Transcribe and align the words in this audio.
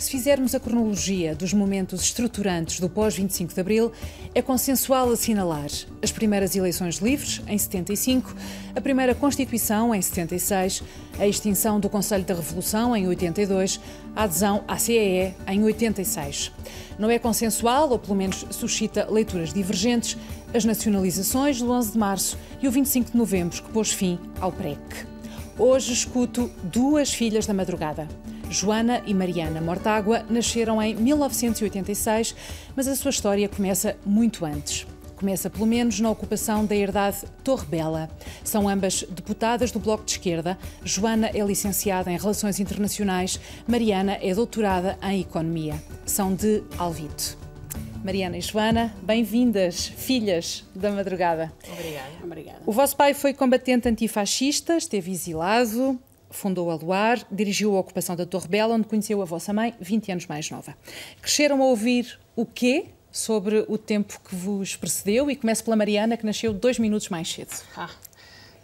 Se 0.00 0.10
fizermos 0.10 0.54
a 0.54 0.58
cronologia 0.58 1.34
dos 1.34 1.52
momentos 1.52 2.00
estruturantes 2.00 2.80
do 2.80 2.88
pós-25 2.88 3.52
de 3.52 3.60
Abril, 3.60 3.92
é 4.34 4.40
consensual 4.40 5.12
assinalar 5.12 5.68
as 6.02 6.10
primeiras 6.10 6.56
eleições 6.56 6.96
livres, 6.96 7.42
em 7.46 7.58
75, 7.58 8.34
a 8.74 8.80
primeira 8.80 9.14
Constituição, 9.14 9.94
em 9.94 10.00
76, 10.00 10.82
a 11.18 11.26
extinção 11.26 11.78
do 11.78 11.90
Conselho 11.90 12.24
da 12.24 12.32
Revolução, 12.32 12.96
em 12.96 13.06
82, 13.08 13.78
a 14.16 14.22
adesão 14.22 14.64
à 14.66 14.78
CEE, 14.78 15.34
em 15.46 15.62
86. 15.62 16.50
Não 16.98 17.10
é 17.10 17.18
consensual, 17.18 17.90
ou 17.90 17.98
pelo 17.98 18.16
menos 18.16 18.46
suscita 18.52 19.06
leituras 19.10 19.52
divergentes, 19.52 20.16
as 20.54 20.64
nacionalizações 20.64 21.60
do 21.60 21.70
11 21.70 21.92
de 21.92 21.98
março 21.98 22.38
e 22.62 22.66
o 22.66 22.70
25 22.70 23.12
de 23.12 23.18
novembro, 23.18 23.62
que 23.62 23.70
pôs 23.70 23.92
fim 23.92 24.18
ao 24.40 24.50
PREC. 24.50 24.80
Hoje 25.58 25.92
escuto 25.92 26.50
duas 26.62 27.12
filhas 27.12 27.44
da 27.44 27.52
madrugada. 27.52 28.08
Joana 28.50 29.00
e 29.06 29.14
Mariana 29.14 29.60
Mortágua 29.60 30.24
nasceram 30.28 30.82
em 30.82 30.96
1986, 30.96 32.34
mas 32.74 32.88
a 32.88 32.96
sua 32.96 33.10
história 33.10 33.48
começa 33.48 33.96
muito 34.04 34.44
antes. 34.44 34.84
Começa 35.14 35.48
pelo 35.48 35.66
menos 35.66 36.00
na 36.00 36.10
ocupação 36.10 36.66
da 36.66 36.74
herdade 36.74 37.18
Torre 37.44 37.66
Bela. 37.66 38.10
São 38.42 38.68
ambas 38.68 39.04
deputadas 39.04 39.70
do 39.70 39.78
Bloco 39.78 40.04
de 40.04 40.12
Esquerda. 40.12 40.58
Joana 40.82 41.30
é 41.32 41.38
licenciada 41.44 42.10
em 42.10 42.18
Relações 42.18 42.58
Internacionais, 42.58 43.38
Mariana 43.68 44.18
é 44.20 44.34
doutorada 44.34 44.98
em 45.00 45.20
Economia. 45.20 45.80
São 46.04 46.34
de 46.34 46.64
Alvito. 46.76 47.38
Mariana 48.02 48.38
e 48.38 48.40
Joana, 48.40 48.92
bem-vindas, 49.02 49.86
filhas 49.86 50.64
da 50.74 50.90
madrugada. 50.90 51.52
Obrigada. 51.70 52.10
Obrigada. 52.24 52.58
O 52.66 52.72
vosso 52.72 52.96
pai 52.96 53.14
foi 53.14 53.32
combatente 53.32 53.88
antifascista, 53.88 54.76
esteve 54.76 55.12
exilado, 55.12 56.00
fundou 56.30 56.70
a 56.70 56.74
Luar, 56.74 57.24
dirigiu 57.30 57.76
a 57.76 57.80
ocupação 57.80 58.16
da 58.16 58.24
Torre 58.24 58.48
Bela, 58.48 58.74
onde 58.74 58.86
conheceu 58.86 59.20
a 59.20 59.24
vossa 59.24 59.52
mãe, 59.52 59.74
20 59.80 60.12
anos 60.12 60.26
mais 60.26 60.50
nova. 60.50 60.74
Cresceram 61.20 61.60
a 61.62 61.66
ouvir 61.66 62.18
o 62.36 62.46
quê 62.46 62.86
sobre 63.10 63.64
o 63.68 63.76
tempo 63.76 64.20
que 64.28 64.34
vos 64.34 64.76
precedeu? 64.76 65.30
E 65.30 65.36
começo 65.36 65.64
pela 65.64 65.76
Mariana, 65.76 66.16
que 66.16 66.24
nasceu 66.24 66.52
dois 66.52 66.78
minutos 66.78 67.08
mais 67.08 67.30
cedo. 67.30 67.50
Ah, 67.76 67.90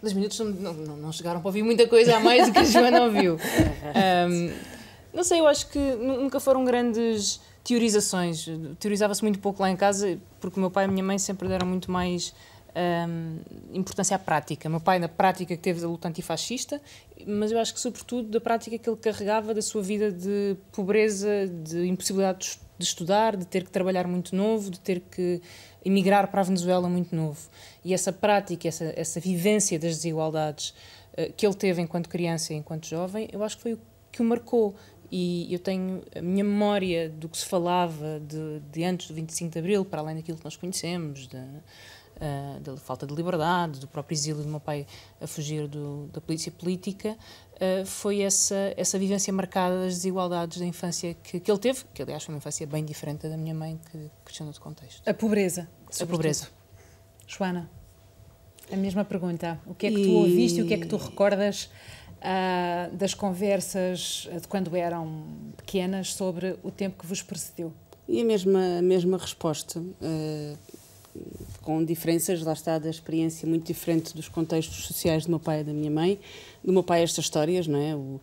dois 0.01 0.13
minutos 0.13 0.39
não, 0.39 0.73
não, 0.73 0.97
não 0.97 1.11
chegaram 1.11 1.41
para 1.41 1.49
ouvir 1.49 1.63
muita 1.63 1.87
coisa 1.87 2.15
a 2.15 2.19
mais 2.19 2.47
do 2.47 2.53
que 2.53 2.59
a 2.59 2.63
Joana 2.63 3.03
ouviu. 3.03 3.37
Um, 4.29 4.51
não 5.13 5.23
sei, 5.23 5.39
eu 5.39 5.47
acho 5.47 5.69
que 5.69 5.79
nunca 5.79 6.39
foram 6.39 6.63
grandes 6.63 7.41
teorizações. 7.63 8.47
Teorizava-se 8.79 9.23
muito 9.23 9.39
pouco 9.39 9.63
lá 9.63 9.69
em 9.71 9.75
casa, 9.75 10.19
porque 10.39 10.57
o 10.57 10.59
meu 10.59 10.69
pai 10.69 10.85
e 10.85 10.87
a 10.87 10.91
minha 10.91 11.03
mãe 11.03 11.17
sempre 11.17 11.47
deram 11.47 11.65
muito 11.65 11.89
mais 11.89 12.33
um, 12.77 13.39
importância 13.73 14.15
à 14.15 14.19
prática. 14.19 14.69
Meu 14.69 14.79
pai, 14.79 14.99
na 14.99 15.09
prática 15.09 15.55
que 15.55 15.61
teve 15.61 15.81
da 15.81 15.87
luta 15.87 16.07
antifascista, 16.07 16.81
mas 17.25 17.51
eu 17.51 17.59
acho 17.59 17.73
que, 17.73 17.79
sobretudo, 17.79 18.29
da 18.29 18.39
prática 18.39 18.77
que 18.77 18.89
ele 18.89 18.97
carregava 18.97 19.53
da 19.53 19.61
sua 19.61 19.81
vida 19.81 20.11
de 20.11 20.55
pobreza, 20.71 21.47
de 21.47 21.87
impossibilidade 21.87 22.59
de 22.77 22.85
estudar, 22.85 23.35
de 23.35 23.45
ter 23.45 23.63
que 23.63 23.71
trabalhar 23.71 24.07
muito 24.07 24.35
novo, 24.35 24.69
de 24.69 24.79
ter 24.79 24.99
que 24.99 25.41
emigrar 25.83 26.29
para 26.29 26.41
a 26.41 26.43
Venezuela 26.43 26.87
muito 26.87 27.15
novo. 27.15 27.49
E 27.83 27.93
essa 27.93 28.13
prática, 28.13 28.67
essa, 28.67 28.93
essa 28.95 29.19
vivência 29.19 29.79
das 29.79 29.95
desigualdades 29.95 30.69
uh, 31.13 31.33
que 31.35 31.45
ele 31.45 31.55
teve 31.55 31.81
enquanto 31.81 32.07
criança 32.07 32.53
e 32.53 32.57
enquanto 32.57 32.87
jovem, 32.87 33.27
eu 33.31 33.43
acho 33.43 33.57
que 33.57 33.63
foi 33.63 33.73
o 33.73 33.79
que 34.11 34.21
o 34.21 34.25
marcou. 34.25 34.75
E 35.09 35.51
eu 35.53 35.59
tenho 35.59 36.03
a 36.13 36.21
minha 36.21 36.43
memória 36.43 37.09
do 37.09 37.29
que 37.29 37.37
se 37.37 37.45
falava 37.45 38.19
de, 38.19 38.59
de 38.69 38.83
antes 38.83 39.07
do 39.07 39.13
25 39.13 39.53
de 39.53 39.59
Abril, 39.59 39.85
para 39.85 40.01
além 40.01 40.17
daquilo 40.17 40.37
que 40.37 40.43
nós 40.43 40.57
conhecemos, 40.57 41.27
de, 41.27 41.41
uh, 42.17 42.59
da 42.59 42.77
falta 42.77 43.05
de 43.05 43.13
liberdade, 43.13 43.79
do 43.79 43.87
próprio 43.87 44.15
exílio 44.15 44.43
do 44.43 44.49
meu 44.49 44.59
pai 44.59 44.85
a 45.21 45.27
fugir 45.27 45.67
do, 45.67 46.09
da 46.11 46.19
polícia 46.19 46.51
política, 46.51 47.17
uh, 47.53 47.85
foi 47.85 48.21
essa, 48.21 48.73
essa 48.75 48.99
vivência 48.99 49.31
marcada 49.31 49.79
das 49.79 49.95
desigualdades 49.95 50.57
da 50.57 50.65
infância 50.65 51.15
que, 51.23 51.39
que 51.39 51.51
ele 51.51 51.59
teve, 51.59 51.83
que 51.93 52.01
aliás 52.01 52.23
foi 52.23 52.33
uma 52.33 52.39
infância 52.39 52.65
bem 52.67 52.83
diferente 52.83 53.27
da 53.27 53.37
minha 53.37 53.55
mãe, 53.55 53.79
que 53.91 54.09
cresceu 54.25 54.45
no 54.45 54.59
contexto. 54.59 55.07
A 55.07 55.13
pobreza. 55.13 55.69
A 56.01 56.05
pobreza. 56.05 56.49
Joana, 57.25 57.69
a 58.71 58.75
mesma 58.75 59.03
pergunta. 59.05 59.59
O 59.65 59.73
que 59.73 59.87
é 59.87 59.91
que 59.91 60.03
tu 60.03 60.11
ouviste 60.11 60.59
e 60.59 60.63
o 60.63 60.67
que 60.67 60.73
é 60.73 60.77
que 60.77 60.87
tu 60.87 60.97
recordas 60.97 61.69
uh, 62.17 62.95
das 62.95 63.13
conversas 63.13 64.27
de 64.41 64.47
quando 64.47 64.75
eram 64.75 65.25
pequenas 65.55 66.13
sobre 66.13 66.57
o 66.63 66.71
tempo 66.71 66.97
que 66.99 67.05
vos 67.05 67.21
precedeu? 67.21 67.73
E 68.07 68.21
a 68.21 68.25
mesma, 68.25 68.79
a 68.79 68.81
mesma 68.81 69.17
resposta. 69.17 69.79
Uh, 69.79 70.57
com 71.67 71.83
diferenças, 71.83 72.41
lá 72.43 72.53
está, 72.53 72.79
da 72.79 72.89
experiência 72.89 73.45
muito 73.45 73.67
diferente 73.67 74.15
dos 74.15 74.29
contextos 74.29 74.85
sociais 74.85 75.25
do 75.25 75.31
meu 75.31 75.39
pai 75.39 75.59
e 75.59 75.63
da 75.65 75.73
minha 75.73 75.91
mãe. 75.91 76.17
Do 76.63 76.71
meu 76.71 76.81
pai, 76.81 77.03
estas 77.03 77.25
histórias, 77.25 77.67
não 77.67 77.77
é? 77.77 77.93
O 77.93 77.99
uh, 77.99 78.21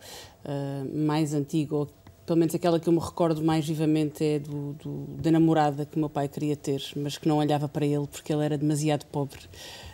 mais 0.91 1.31
antigo, 1.31 1.87
pelo 2.25 2.39
menos 2.39 2.55
aquela 2.55 2.79
que 2.79 2.89
eu 2.89 2.93
me 2.93 2.99
recordo 2.99 3.43
mais 3.43 3.67
vivamente, 3.67 4.25
é 4.25 4.39
do, 4.39 4.73
do, 4.73 5.05
da 5.21 5.29
namorada 5.29 5.85
que 5.85 5.95
o 5.95 5.99
meu 5.99 6.09
pai 6.09 6.27
queria 6.27 6.55
ter, 6.55 6.81
mas 6.95 7.19
que 7.19 7.27
não 7.27 7.37
olhava 7.37 7.69
para 7.69 7.85
ele 7.85 8.07
porque 8.07 8.33
ele 8.33 8.43
era 8.43 8.57
demasiado 8.57 9.05
pobre. 9.05 9.41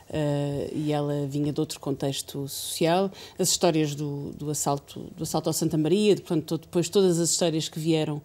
Uh, 0.10 0.72
e 0.74 0.94
ela 0.94 1.28
vinha 1.28 1.52
de 1.52 1.60
outro 1.60 1.78
contexto 1.78 2.48
social. 2.48 3.12
As 3.38 3.50
histórias 3.50 3.96
do, 3.96 4.32
do, 4.32 4.50
assalto, 4.50 5.12
do 5.14 5.24
assalto 5.24 5.50
ao 5.50 5.54
Santa 5.54 5.78
Maria, 5.78 6.16
de, 6.16 6.22
portanto, 6.22 6.58
depois 6.58 6.88
todas 6.88 7.20
as 7.20 7.32
histórias 7.32 7.68
que 7.68 7.80
vieram 7.80 8.22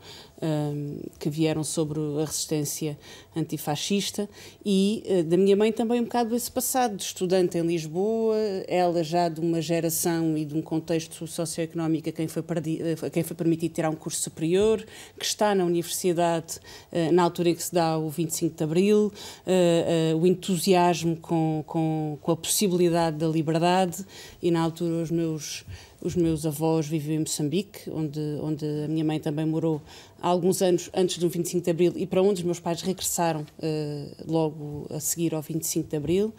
que 1.19 1.31
vieram 1.31 1.65
sobre 1.65 1.99
a 2.21 2.25
resistência 2.25 2.99
antifascista 3.35 4.29
e 4.65 5.03
uh, 5.07 5.25
da 5.25 5.37
minha 5.37 5.57
mãe 5.57 5.73
também 5.73 6.01
um 6.01 6.05
bocado 6.05 6.35
esse 6.35 6.51
passado 6.51 6.97
de 6.97 7.03
estudante 7.03 7.59
em 7.59 7.63
Lisboa, 7.63 8.37
ela 8.67 9.03
já 9.03 9.29
de 9.29 9.41
uma 9.41 9.61
geração 9.61 10.37
e 10.37 10.45
de 10.45 10.55
um 10.55 10.63
contexto 10.63 11.27
socioeconómico 11.27 12.09
a 12.09 12.13
quem 12.13 12.29
foi, 12.29 12.43
perdi, 12.43 12.81
a 13.03 13.11
quem 13.11 13.23
foi 13.23 13.37
permitido 13.37 13.73
tirar 13.73 13.91
um 13.91 13.95
curso 13.95 14.21
superior, 14.21 14.85
que 15.19 15.25
está 15.25 15.55
na 15.55 15.65
universidade 15.65 16.59
uh, 16.93 17.13
na 17.13 17.23
altura 17.23 17.51
em 17.51 17.55
que 17.55 17.63
se 17.63 17.75
dá 17.75 17.97
o 17.99 18.09
25 18.09 18.57
de 18.57 18.65
Abril, 18.65 19.13
uh, 19.47 20.17
o 20.17 20.27
entusiasmo 20.27 21.17
com, 21.17 21.63
com, 21.67 22.19
com 22.21 22.33
a 22.33 22.37
possibilidade 22.37 23.17
da 23.17 23.27
liberdade 23.27 24.05
e 24.43 24.51
na 24.51 24.61
altura 24.61 25.03
os 25.03 25.11
meus 25.11 25.65
os 26.07 26.15
meus 26.15 26.47
avós 26.47 26.87
viviam 26.87 27.17
em 27.17 27.19
Moçambique, 27.21 27.91
onde, 27.91 28.21
onde 28.41 28.65
a 28.85 28.89
minha 28.89 29.05
mãe 29.05 29.19
também 29.19 29.45
morou 29.45 29.83
há 30.23 30.29
alguns 30.29 30.63
anos 30.63 30.89
antes 30.95 31.19
do 31.19 31.29
25 31.29 31.65
de 31.65 31.71
Abril 31.71 31.93
e 31.97 32.07
para 32.07 32.23
onde 32.23 32.41
os 32.41 32.45
meus 32.45 32.61
pais 32.61 32.81
regressaram 32.81 33.41
uh, 33.41 34.25
logo 34.25 34.87
a 34.91 35.01
seguir 35.01 35.35
ao 35.35 35.43
25 35.43 35.89
de 35.89 35.97
Abril. 35.97 36.33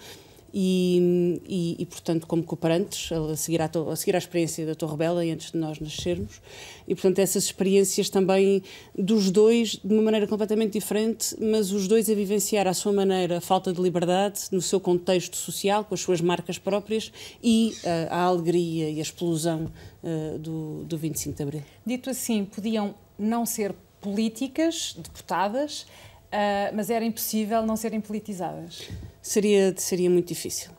E, 0.54 1.42
e, 1.48 1.76
e, 1.80 1.86
portanto, 1.86 2.26
como 2.26 2.44
cooperantes, 2.44 3.12
a 3.12 3.36
seguir, 3.36 3.62
à, 3.62 3.70
a 3.92 3.96
seguir 3.96 4.16
à 4.16 4.18
experiência 4.18 4.66
da 4.66 4.76
Torre 4.76 4.98
Bela 4.98 5.26
e 5.26 5.32
antes 5.32 5.52
de 5.52 5.58
nós 5.58 5.80
nascermos. 5.80 6.42
E, 6.88 6.96
portanto, 6.96 7.20
essas 7.20 7.44
experiências 7.44 8.10
também 8.10 8.64
dos 8.98 9.30
dois, 9.30 9.72
de 9.84 9.94
uma 9.94 10.04
maneira 10.04 10.26
completamente 10.26 10.74
diferente, 10.74 11.36
mas 11.40 11.72
os 11.72 11.88
dois 11.88 12.10
a 12.10 12.14
vivenciar 12.14 12.68
à 12.68 12.74
sua 12.74 12.94
maneira 12.94 13.38
a 13.38 13.42
falta 13.42 13.74
de 13.74 13.82
liberdade, 13.82 14.42
no 14.52 14.62
seu 14.62 14.80
contexto 14.80 15.36
social, 15.36 15.84
com 15.84 15.94
as 15.94 16.02
suas 16.02 16.22
marcas 16.22 16.58
próprias 16.58 17.12
e 17.44 17.74
uh, 17.84 18.08
a 18.10 18.22
alegria 18.24 18.90
e 18.90 19.00
a 19.00 19.02
explosão 19.02 19.72
uh, 20.04 20.40
do, 20.40 20.84
do 20.86 20.98
25 20.98 21.36
de 21.36 21.44
Abril. 21.44 21.64
Dito 21.86 22.10
assim, 22.10 22.46
podiam 22.46 22.96
não 23.18 23.46
ser 23.46 23.76
políticas, 24.00 24.96
deputadas, 24.98 25.86
uh, 26.32 26.76
mas 26.76 26.90
era 26.90 27.04
impossível 27.04 27.66
não 27.66 27.76
serem 27.76 28.02
politizadas? 28.02 28.90
Seria, 29.22 29.74
seria 29.78 30.10
muito 30.10 30.28
difícil. 30.28 30.72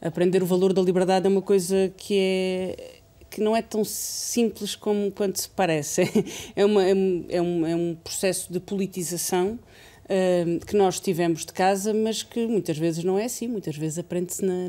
Aprender 0.00 0.42
o 0.42 0.46
valor 0.46 0.72
da 0.72 0.82
liberdade 0.82 1.26
é 1.26 1.28
uma 1.28 1.42
coisa 1.42 1.92
que 1.96 2.18
é 2.18 2.94
que 3.34 3.40
não 3.40 3.56
é 3.56 3.60
tão 3.60 3.84
simples 3.84 4.76
como 4.76 5.10
quanto 5.10 5.40
se 5.40 5.48
parece. 5.48 6.02
É, 6.54 6.64
uma, 6.64 6.84
é, 6.84 6.94
um, 7.42 7.66
é 7.66 7.74
um 7.74 7.96
processo 7.96 8.52
de 8.52 8.60
politização 8.60 9.58
que 10.66 10.76
nós 10.76 11.00
tivemos 11.00 11.46
de 11.46 11.52
casa, 11.52 11.94
mas 11.94 12.22
que 12.22 12.46
muitas 12.46 12.76
vezes 12.76 13.02
não 13.04 13.18
é 13.18 13.24
assim, 13.24 13.48
muitas 13.48 13.76
vezes 13.76 13.98
aprende-se 13.98 14.44
na, 14.44 14.68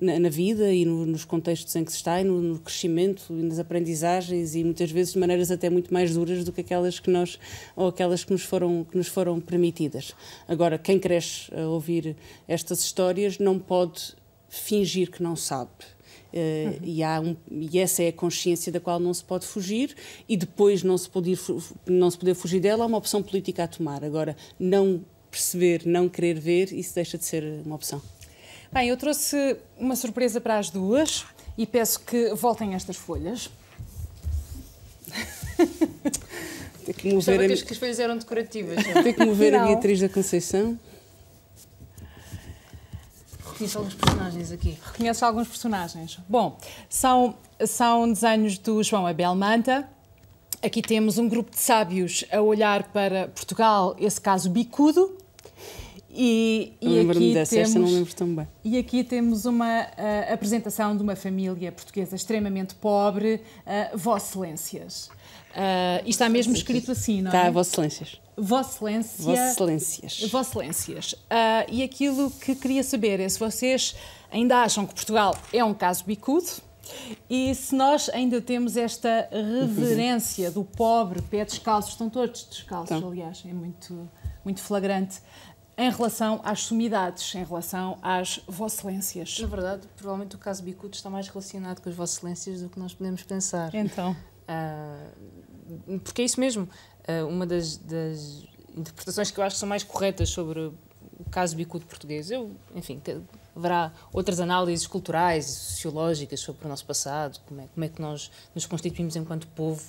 na, 0.00 0.20
na, 0.20 0.28
vida 0.28 0.72
e 0.72 0.84
no, 0.84 1.04
nos 1.04 1.24
contextos 1.24 1.74
em 1.74 1.84
que 1.84 1.90
se 1.90 1.98
está, 1.98 2.20
e 2.20 2.24
no, 2.24 2.40
no, 2.40 2.58
crescimento 2.60 3.24
e 3.30 3.42
nas 3.42 3.58
aprendizagens, 3.58 4.54
e 4.54 4.62
muitas 4.62 4.90
vezes 4.90 5.14
de 5.14 5.18
maneiras 5.18 5.50
até 5.50 5.68
muito 5.68 5.92
mais 5.92 6.14
duras 6.14 6.44
do 6.44 6.52
que 6.52 6.60
aquelas 6.60 7.00
que 7.00 7.10
nós, 7.10 7.38
ou 7.74 7.88
aquelas 7.88 8.24
que 8.24 8.32
nos 8.32 8.42
foram, 8.44 8.84
que 8.84 8.96
nos 8.96 9.08
foram 9.08 9.40
permitidas. 9.40 10.14
Agora, 10.46 10.78
quem 10.78 10.98
cresce 10.98 11.52
a 11.54 11.66
ouvir 11.66 12.16
estas 12.46 12.80
histórias 12.84 13.38
não 13.38 13.58
pode 13.58 14.14
fingir 14.48 15.10
que 15.10 15.22
não 15.22 15.34
sabe. 15.34 15.70
Uh, 16.32 16.80
e, 16.82 17.02
há 17.02 17.20
um, 17.20 17.36
e 17.50 17.78
essa 17.78 18.02
é 18.02 18.08
a 18.08 18.12
consciência 18.12 18.72
da 18.72 18.80
qual 18.80 18.98
não 18.98 19.12
se 19.12 19.22
pode 19.22 19.46
fugir 19.46 19.94
e 20.26 20.34
depois 20.34 20.82
não 20.82 20.96
se 20.96 21.08
poder, 21.08 21.38
não 21.86 22.10
se 22.10 22.16
poder 22.16 22.34
fugir 22.34 22.58
dela 22.58 22.84
é 22.84 22.86
uma 22.86 22.96
opção 22.96 23.22
política 23.22 23.64
a 23.64 23.68
tomar. 23.68 24.02
Agora, 24.02 24.34
não 24.58 25.04
perceber, 25.30 25.82
não 25.84 26.08
querer 26.08 26.38
ver, 26.38 26.72
isso 26.72 26.94
deixa 26.94 27.18
de 27.18 27.24
ser 27.24 27.44
uma 27.66 27.74
opção. 27.74 28.00
Bem, 28.72 28.88
eu 28.88 28.96
trouxe 28.96 29.56
uma 29.78 29.94
surpresa 29.94 30.40
para 30.40 30.58
as 30.58 30.70
duas 30.70 31.26
e 31.58 31.66
peço 31.66 32.00
que 32.00 32.34
voltem 32.34 32.74
estas 32.74 32.96
folhas. 32.96 33.50
Tem 36.84 36.94
que 36.94 37.12
mover 37.12 37.40
a... 37.40 37.46
que 37.48 37.72
as 37.72 37.78
folhas 37.78 37.98
eram 37.98 38.16
decorativas. 38.16 38.82
Tem 39.02 39.12
que 39.12 39.24
mover 39.24 39.54
a 39.54 39.66
Beatriz 39.66 40.00
da 40.00 40.08
Conceição. 40.08 40.78
Reconheço 43.62 43.78
alguns 43.78 43.94
personagens 43.94 44.52
aqui. 44.52 44.78
Reconheço 44.84 45.24
alguns 45.24 45.48
personagens. 45.48 46.18
Bom, 46.28 46.58
são, 46.88 47.36
são 47.64 48.12
desenhos 48.12 48.58
do 48.58 48.82
João 48.82 49.06
Abel 49.06 49.34
Manta. 49.36 49.88
Aqui 50.60 50.82
temos 50.82 51.16
um 51.18 51.28
grupo 51.28 51.50
de 51.50 51.60
sábios 51.60 52.24
a 52.32 52.40
olhar 52.40 52.84
para 52.92 53.28
Portugal, 53.28 53.94
esse 53.98 54.20
caso 54.20 54.50
bicudo. 54.50 55.16
E, 56.10 56.72
e 56.80 57.00
aqui 57.00 57.32
dessa, 57.32 57.54
temos, 57.54 57.68
esta 57.68 57.78
não 57.78 57.88
lembro 57.88 58.14
tão 58.14 58.34
bem. 58.34 58.48
E 58.64 58.76
aqui 58.76 59.04
temos 59.04 59.44
uma 59.46 59.82
uh, 59.82 60.32
apresentação 60.34 60.96
de 60.96 61.02
uma 61.02 61.16
família 61.16 61.70
portuguesa 61.72 62.16
extremamente 62.16 62.74
pobre, 62.74 63.40
uh, 63.64 63.96
Vossa 63.96 64.30
Excelências. 64.32 65.08
Uh, 65.52 66.02
e 66.04 66.10
está 66.10 66.28
mesmo 66.28 66.54
escrito 66.54 66.92
assim, 66.92 67.20
não 67.20 67.30
é? 67.30 67.36
Está, 67.36 67.50
Vossa 67.50 67.70
Excelências. 67.70 68.20
Vossa 68.36 68.70
Excelência. 68.74 69.24
Vossa 69.24 69.50
Excelências. 69.50 70.30
Vossa 70.30 70.50
Excelências. 70.50 71.12
Uh, 71.12 71.70
e 71.70 71.82
aquilo 71.82 72.30
que 72.30 72.54
queria 72.54 72.82
saber 72.82 73.20
é 73.20 73.28
se 73.28 73.38
vocês 73.38 73.94
ainda 74.30 74.62
acham 74.62 74.86
que 74.86 74.94
Portugal 74.94 75.36
é 75.52 75.62
um 75.62 75.74
caso 75.74 76.04
bicudo 76.04 76.50
e 77.28 77.54
se 77.54 77.74
nós 77.74 78.08
ainda 78.10 78.40
temos 78.40 78.76
esta 78.76 79.28
reverência 79.30 80.50
do 80.50 80.64
pobre, 80.64 81.22
pé 81.22 81.44
descalço, 81.44 81.90
estão 81.90 82.10
todos 82.10 82.44
descalços, 82.44 82.96
então. 82.96 83.10
aliás, 83.10 83.42
é 83.46 83.52
muito, 83.52 84.08
muito 84.44 84.60
flagrante, 84.60 85.20
em 85.76 85.90
relação 85.90 86.40
às 86.44 86.60
sumidades, 86.60 87.34
em 87.34 87.44
relação 87.44 87.98
às 88.02 88.40
Excelências. 88.48 89.38
Na 89.40 89.46
verdade, 89.46 89.88
provavelmente 89.96 90.36
o 90.36 90.38
caso 90.38 90.62
Bicudo 90.62 90.94
está 90.94 91.08
mais 91.08 91.28
relacionado 91.28 91.80
com 91.80 91.88
as 91.88 91.98
Excelências 91.98 92.62
do 92.62 92.68
que 92.68 92.78
nós 92.78 92.94
podemos 92.94 93.22
pensar. 93.22 93.74
Então. 93.74 94.12
Uh, 94.42 95.41
porque 96.04 96.22
é 96.22 96.24
isso 96.24 96.40
mesmo. 96.40 96.68
Uh, 97.08 97.26
uma 97.26 97.46
das, 97.46 97.76
das, 97.76 98.44
interpretações 98.76 99.30
que 99.30 99.38
eu 99.38 99.44
acho 99.44 99.56
que 99.56 99.60
são 99.60 99.68
mais 99.68 99.82
corretas 99.82 100.30
sobre 100.30 100.60
o 100.60 100.74
caso 101.30 101.54
Bicudo 101.56 101.84
português, 101.86 102.30
eu, 102.30 102.50
enfim, 102.74 103.00
haverá 103.54 103.92
outras 104.12 104.40
análises 104.40 104.86
culturais 104.86 105.46
e 105.46 105.52
sociológicas 105.52 106.40
sobre 106.40 106.64
o 106.64 106.68
nosso 106.68 106.86
passado, 106.86 107.38
como 107.46 107.60
é, 107.60 107.66
como 107.72 107.84
é 107.84 107.88
que 107.88 108.00
nós 108.00 108.30
nos 108.54 108.66
constituímos 108.66 109.14
enquanto 109.16 109.46
povo, 109.48 109.82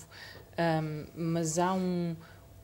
um, 0.57 1.05
mas 1.15 1.57
há 1.57 1.73
um, 1.73 2.15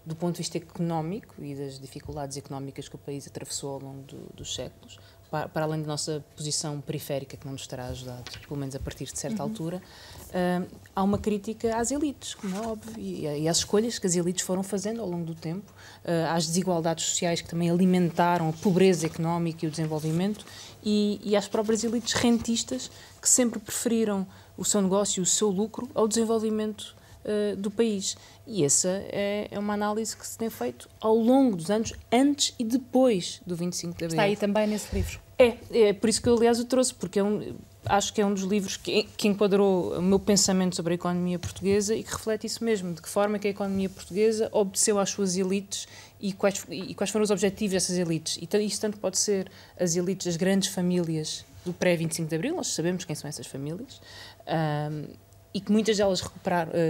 do 0.06 0.16
ponto 0.16 0.34
de 0.34 0.40
vista 0.40 0.58
económico 0.58 1.36
e 1.40 1.56
das 1.56 1.80
dificuldades 1.80 2.38
económicas 2.38 2.88
que 2.88 2.96
o 2.96 3.00
país 3.00 3.28
atravessou 3.28 3.76
ao 3.76 3.80
longo 3.80 4.02
do, 4.04 4.34
dos 4.34 4.54
séculos, 4.54 5.00
para, 5.30 5.48
para, 5.48 5.66
além 5.66 5.82
da 5.82 5.88
nossa 5.88 6.24
posição 6.36 6.82
periférica, 6.82 7.38
que 7.38 7.46
não 7.46 7.54
nos 7.54 7.68
terá 7.68 7.88
ajudado, 7.88 8.24
pelo 8.48 8.60
menos 8.60 8.76
a 8.76 8.80
partir 8.80 9.06
de 9.06 9.18
certa 9.18 9.44
uhum. 9.44 9.50
altura, 9.50 9.82
uh, 10.30 10.68
há 10.96 11.04
uma 11.04 11.18
crítica 11.18 11.76
às 11.76 11.92
elites, 11.92 12.34
como 12.34 12.56
é 12.56 12.62
óbvio, 12.68 12.94
e, 12.98 13.26
e, 13.26 13.48
às 13.48 13.58
escolhas 13.58 14.00
que 14.00 14.08
as 14.08 14.16
elites 14.16 14.46
foram 14.46 14.64
fazendo 14.64 15.02
ao 15.02 15.10
longo 15.10 15.26
do 15.26 15.36
tempo, 15.36 15.72
uh, 16.04 16.34
às 16.34 16.46
desigualdades 16.48 17.06
sociais 17.06 17.42
que 17.42 17.50
também 17.50 17.70
alimentaram 17.70 18.50
a 18.50 18.54
pobreza 18.54 19.06
económica 19.06 19.66
e 19.66 19.68
o 19.68 19.72
desenvolvimento, 19.72 20.46
e, 20.84 21.20
e 21.24 21.36
às 21.36 21.48
próprias 21.48 21.84
elites 21.84 22.14
rentistas 22.14 22.90
que 23.22 23.30
sempre 23.30 23.60
preferiram 23.60 24.26
o 24.58 24.66
seu 24.66 24.82
negócio 24.82 25.20
e 25.20 25.24
o 25.24 25.26
seu 25.26 25.50
lucro 25.50 25.90
ao 25.94 26.08
desenvolvimento 26.08 26.96
uh, 27.24 27.56
do 27.56 27.72
país. 27.72 28.18
E 28.46 28.64
essa 28.64 28.90
é, 28.90 29.48
é, 29.52 29.60
uma 29.60 29.74
análise 29.74 30.16
que 30.16 30.26
se 30.26 30.38
tem 30.38 30.50
feito 30.50 30.90
ao 31.00 31.16
longo 31.16 31.56
dos 31.56 31.70
anos, 31.70 31.94
antes 32.12 32.54
e 32.58 32.64
depois 32.64 33.42
do 33.46 33.56
25 33.56 33.98
de 33.98 34.06
Abril. 34.06 34.18
Está 34.18 34.24
aí 34.24 34.36
também 34.36 34.68
nesse 34.68 34.94
livro. 34.94 35.20
É, 35.38 35.56
é 35.72 35.94
por 35.94 36.10
isso 36.10 36.22
que 36.22 36.28
eu, 36.28 36.36
aliás, 36.36 36.60
o 36.60 36.66
trouxe, 36.66 36.94
porque 36.94 37.20
é 37.20 37.24
um, 37.24 37.56
acho 37.86 38.14
que 38.14 38.22
é 38.22 38.26
um 38.26 38.34
dos 38.34 38.44
livros 38.44 38.78
que, 38.78 39.04
que 39.16 39.28
enquadrou 39.28 39.98
o 39.98 40.02
meu 40.02 40.20
pensamento 40.20 40.76
sobre 40.76 40.94
a 40.94 40.96
economia 40.96 41.40
portuguesa 41.40 41.96
e 41.96 42.04
que 42.04 42.12
reflete 42.12 42.46
isso 42.46 42.64
mesmo, 42.64 42.94
de 42.94 43.02
que 43.02 43.10
forma 43.10 43.40
que 43.40 43.48
a 43.48 43.52
economia 43.52 43.90
portuguesa 43.90 44.50
obedeceu 44.52 45.00
às 45.00 45.10
suas 45.10 45.38
elites 45.38 45.88
e 46.20 46.34
quais, 46.34 46.66
e 46.70 46.94
quais 46.94 47.10
foram 47.10 47.24
os 47.24 47.32
objetivos 47.32 47.74
dessas 47.74 47.98
elites. 47.98 48.38
E 48.38 48.66
isso 48.66 48.82
tanto 48.82 48.98
pode 48.98 49.18
ser 49.18 49.50
as 49.80 49.96
elites 49.96 50.26
das 50.28 50.36
grandes 50.36 50.70
famílias 50.70 51.46
do 51.66 51.74
pré-25 51.74 52.28
de 52.28 52.36
Abril, 52.36 52.56
nós 52.56 52.68
sabemos 52.68 53.06
quem 53.06 53.16
são 53.16 53.28
essas 53.28 53.48
famílias, 53.48 54.02
um, 54.48 55.06
e 55.54 55.60
que 55.60 55.72
muitas 55.72 55.98
delas 55.98 56.22
uh, 56.22 56.30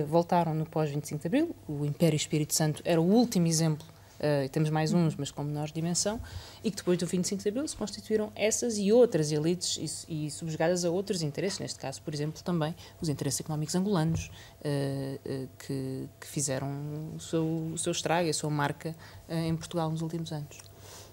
voltaram 0.08 0.54
no 0.54 0.66
pós-25 0.66 1.20
de 1.20 1.28
Abril. 1.28 1.56
O 1.68 1.86
Império 1.86 2.18
Espírito 2.18 2.54
Santo 2.54 2.82
era 2.86 3.00
o 3.00 3.06
último 3.06 3.48
exemplo, 3.48 3.86
uh, 4.20 4.50
temos 4.50 4.70
mais 4.70 4.94
uns, 4.94 5.16
mas 5.16 5.32
com 5.32 5.44
menor 5.44 5.70
dimensão, 5.72 6.22
e 6.64 6.70
que 6.70 6.78
depois 6.78 6.98
do 6.98 7.06
25 7.06 7.42
de 7.42 7.50
Abril 7.50 7.68
se 7.68 7.76
constituíram 7.76 8.32
essas 8.36 8.78
e 8.78 8.92
outras 8.92 9.32
elites 9.32 10.06
e, 10.08 10.26
e 10.26 10.32
subjugadas 10.32 10.86
a 10.86 10.90
outros 10.90 11.22
interesses, 11.22 11.60
neste 11.60 11.80
caso, 11.80 12.02
por 12.02 12.14
exemplo, 12.14 12.42
também 12.44 12.76
os 13.02 13.10
interesses 13.10 13.40
económicos 13.40 13.76
angolanos, 13.76 14.30
uh, 14.60 15.48
que, 15.60 16.10
que, 16.20 16.28
fizeram 16.28 16.70
o 17.16 17.20
seu, 17.20 17.72
o 17.74 17.78
seu 17.78 17.92
estrago, 17.92 18.30
a 18.30 18.34
sua 18.34 18.50
marca 18.50 18.96
em 19.30 19.56
Portugal 19.56 19.90
nos 19.90 20.02
últimos 20.02 20.32
anos. 20.32 20.58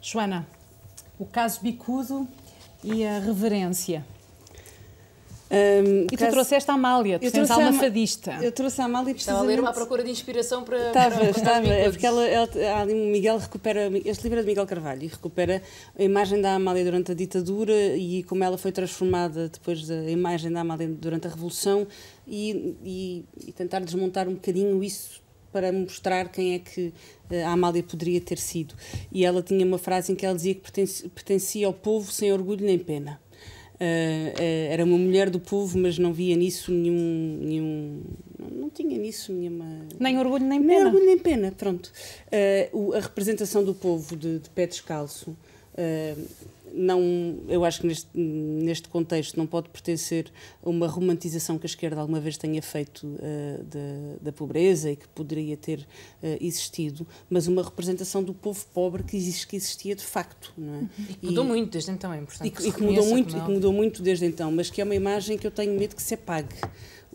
Joana, 0.00 0.46
o 1.18 1.26
caso 1.26 1.60
bicudo 1.62 2.28
e 2.82 3.04
a 3.04 3.18
reverência. 3.18 4.04
Um, 5.48 6.02
e 6.02 6.06
tu 6.06 6.18
caso... 6.18 6.32
trouxeste 6.32 6.70
a 6.70 6.74
Amália, 6.74 7.18
tu 7.20 7.30
tens 7.30 7.50
alma 7.50 7.72
fadista. 7.72 8.38
Eu 8.42 8.50
trouxe 8.50 8.80
a 8.80 8.84
Amália 8.84 9.12
Estava 9.12 9.38
a 9.38 9.42
ler 9.42 9.64
à 9.64 9.72
procura 9.72 10.02
de 10.02 10.10
inspiração 10.10 10.64
para. 10.64 10.88
Estava, 10.88 11.16
para 11.16 11.30
estava. 11.30 11.68
É 11.68 11.88
porque 11.88 12.04
ela, 12.04 12.26
ela, 12.26 12.48
ela, 12.56 12.86
Miguel 12.86 13.38
recupera. 13.38 13.90
Este 14.04 14.24
livro 14.24 14.40
é 14.40 14.42
de 14.42 14.48
Miguel 14.48 14.66
Carvalho 14.66 15.04
e 15.04 15.06
recupera 15.06 15.62
a 15.96 16.02
imagem 16.02 16.40
da 16.40 16.54
Amália 16.54 16.84
durante 16.84 17.12
a 17.12 17.14
ditadura 17.14 17.96
e 17.96 18.24
como 18.24 18.42
ela 18.42 18.58
foi 18.58 18.72
transformada 18.72 19.48
depois 19.48 19.86
da 19.86 20.10
imagem 20.10 20.50
da 20.50 20.60
Amália 20.60 20.88
durante 20.88 21.28
a 21.28 21.30
Revolução 21.30 21.86
e, 22.26 22.74
e, 22.84 23.24
e 23.46 23.52
tentar 23.52 23.80
desmontar 23.80 24.28
um 24.28 24.34
bocadinho 24.34 24.82
isso 24.82 25.24
para 25.52 25.72
mostrar 25.72 26.28
quem 26.28 26.54
é 26.54 26.58
que 26.58 26.92
eh, 27.30 27.42
a 27.42 27.52
Amália 27.52 27.82
poderia 27.82 28.20
ter 28.20 28.36
sido. 28.36 28.74
E 29.10 29.24
ela 29.24 29.42
tinha 29.42 29.64
uma 29.64 29.78
frase 29.78 30.12
em 30.12 30.14
que 30.14 30.26
ela 30.26 30.34
dizia 30.34 30.54
que 30.54 30.60
pertencia, 30.60 31.08
pertencia 31.08 31.66
ao 31.66 31.72
povo 31.72 32.12
sem 32.12 32.30
orgulho 32.30 32.66
nem 32.66 32.78
pena. 32.78 33.18
Uh, 33.76 33.78
uh, 33.78 34.72
era 34.72 34.84
uma 34.84 34.96
mulher 34.96 35.28
do 35.28 35.38
povo, 35.38 35.78
mas 35.78 35.98
não 35.98 36.12
via 36.12 36.34
nisso 36.34 36.72
nenhum. 36.72 37.38
nenhum 37.42 38.02
não, 38.38 38.70
tinha 38.70 38.98
nisso 38.98 39.32
nenhuma. 39.32 39.86
Nem 39.98 40.18
orgulho 40.18 40.44
nem 40.44 40.60
pena. 40.60 40.74
Nem 40.74 40.84
orgulho 40.86 41.06
nem 41.06 41.18
pena, 41.18 41.52
pronto. 41.56 41.92
O, 42.72 42.92
a 42.92 43.00
representação 43.00 43.64
do 43.64 43.74
povo 43.74 44.16
de, 44.16 44.38
de 44.38 44.50
pé 44.50 44.66
descalço 44.66 45.36
não, 46.76 47.38
eu 47.48 47.64
acho 47.64 47.80
que 47.80 47.86
neste, 47.86 48.08
neste 48.14 48.88
contexto 48.88 49.36
não 49.36 49.46
pode 49.46 49.70
pertencer 49.70 50.30
a 50.62 50.68
uma 50.68 50.86
romantização 50.86 51.58
que 51.58 51.66
a 51.66 51.68
esquerda 51.68 52.00
alguma 52.00 52.20
vez 52.20 52.36
tenha 52.36 52.60
feito 52.60 53.06
uh, 53.06 53.64
da, 53.64 54.18
da, 54.20 54.32
pobreza 54.32 54.90
e 54.90 54.96
que 54.96 55.08
poderia 55.08 55.56
ter 55.56 55.80
uh, 55.80 56.36
existido, 56.40 57.06
mas 57.30 57.46
uma 57.46 57.62
representação 57.62 58.22
do 58.22 58.34
povo 58.34 58.64
pobre 58.74 59.02
que, 59.02 59.16
existe, 59.16 59.46
que 59.46 59.56
existia 59.56 59.94
de 59.94 60.04
facto. 60.04 60.52
Não 60.56 60.74
é? 60.74 60.88
E 60.98 61.14
que 61.14 61.26
mudou 61.26 61.44
muito 61.44 61.70
desde 61.70 61.90
então, 61.90 62.12
é 62.12 62.18
importante. 62.18 62.46
E 62.46 62.50
que, 62.50 62.68
e 62.68 62.72
que 62.72 62.82
mudou 62.82 63.06
muito, 63.06 63.36
e 63.36 63.40
que 63.40 63.50
mudou 63.50 63.72
muito 63.72 64.02
desde 64.02 64.26
então, 64.26 64.52
mas 64.52 64.68
que 64.68 64.80
é 64.80 64.84
uma 64.84 64.94
imagem 64.94 65.38
que 65.38 65.46
eu 65.46 65.50
tenho 65.50 65.78
medo 65.78 65.96
que 65.96 66.02
se 66.02 66.14
apague 66.14 66.56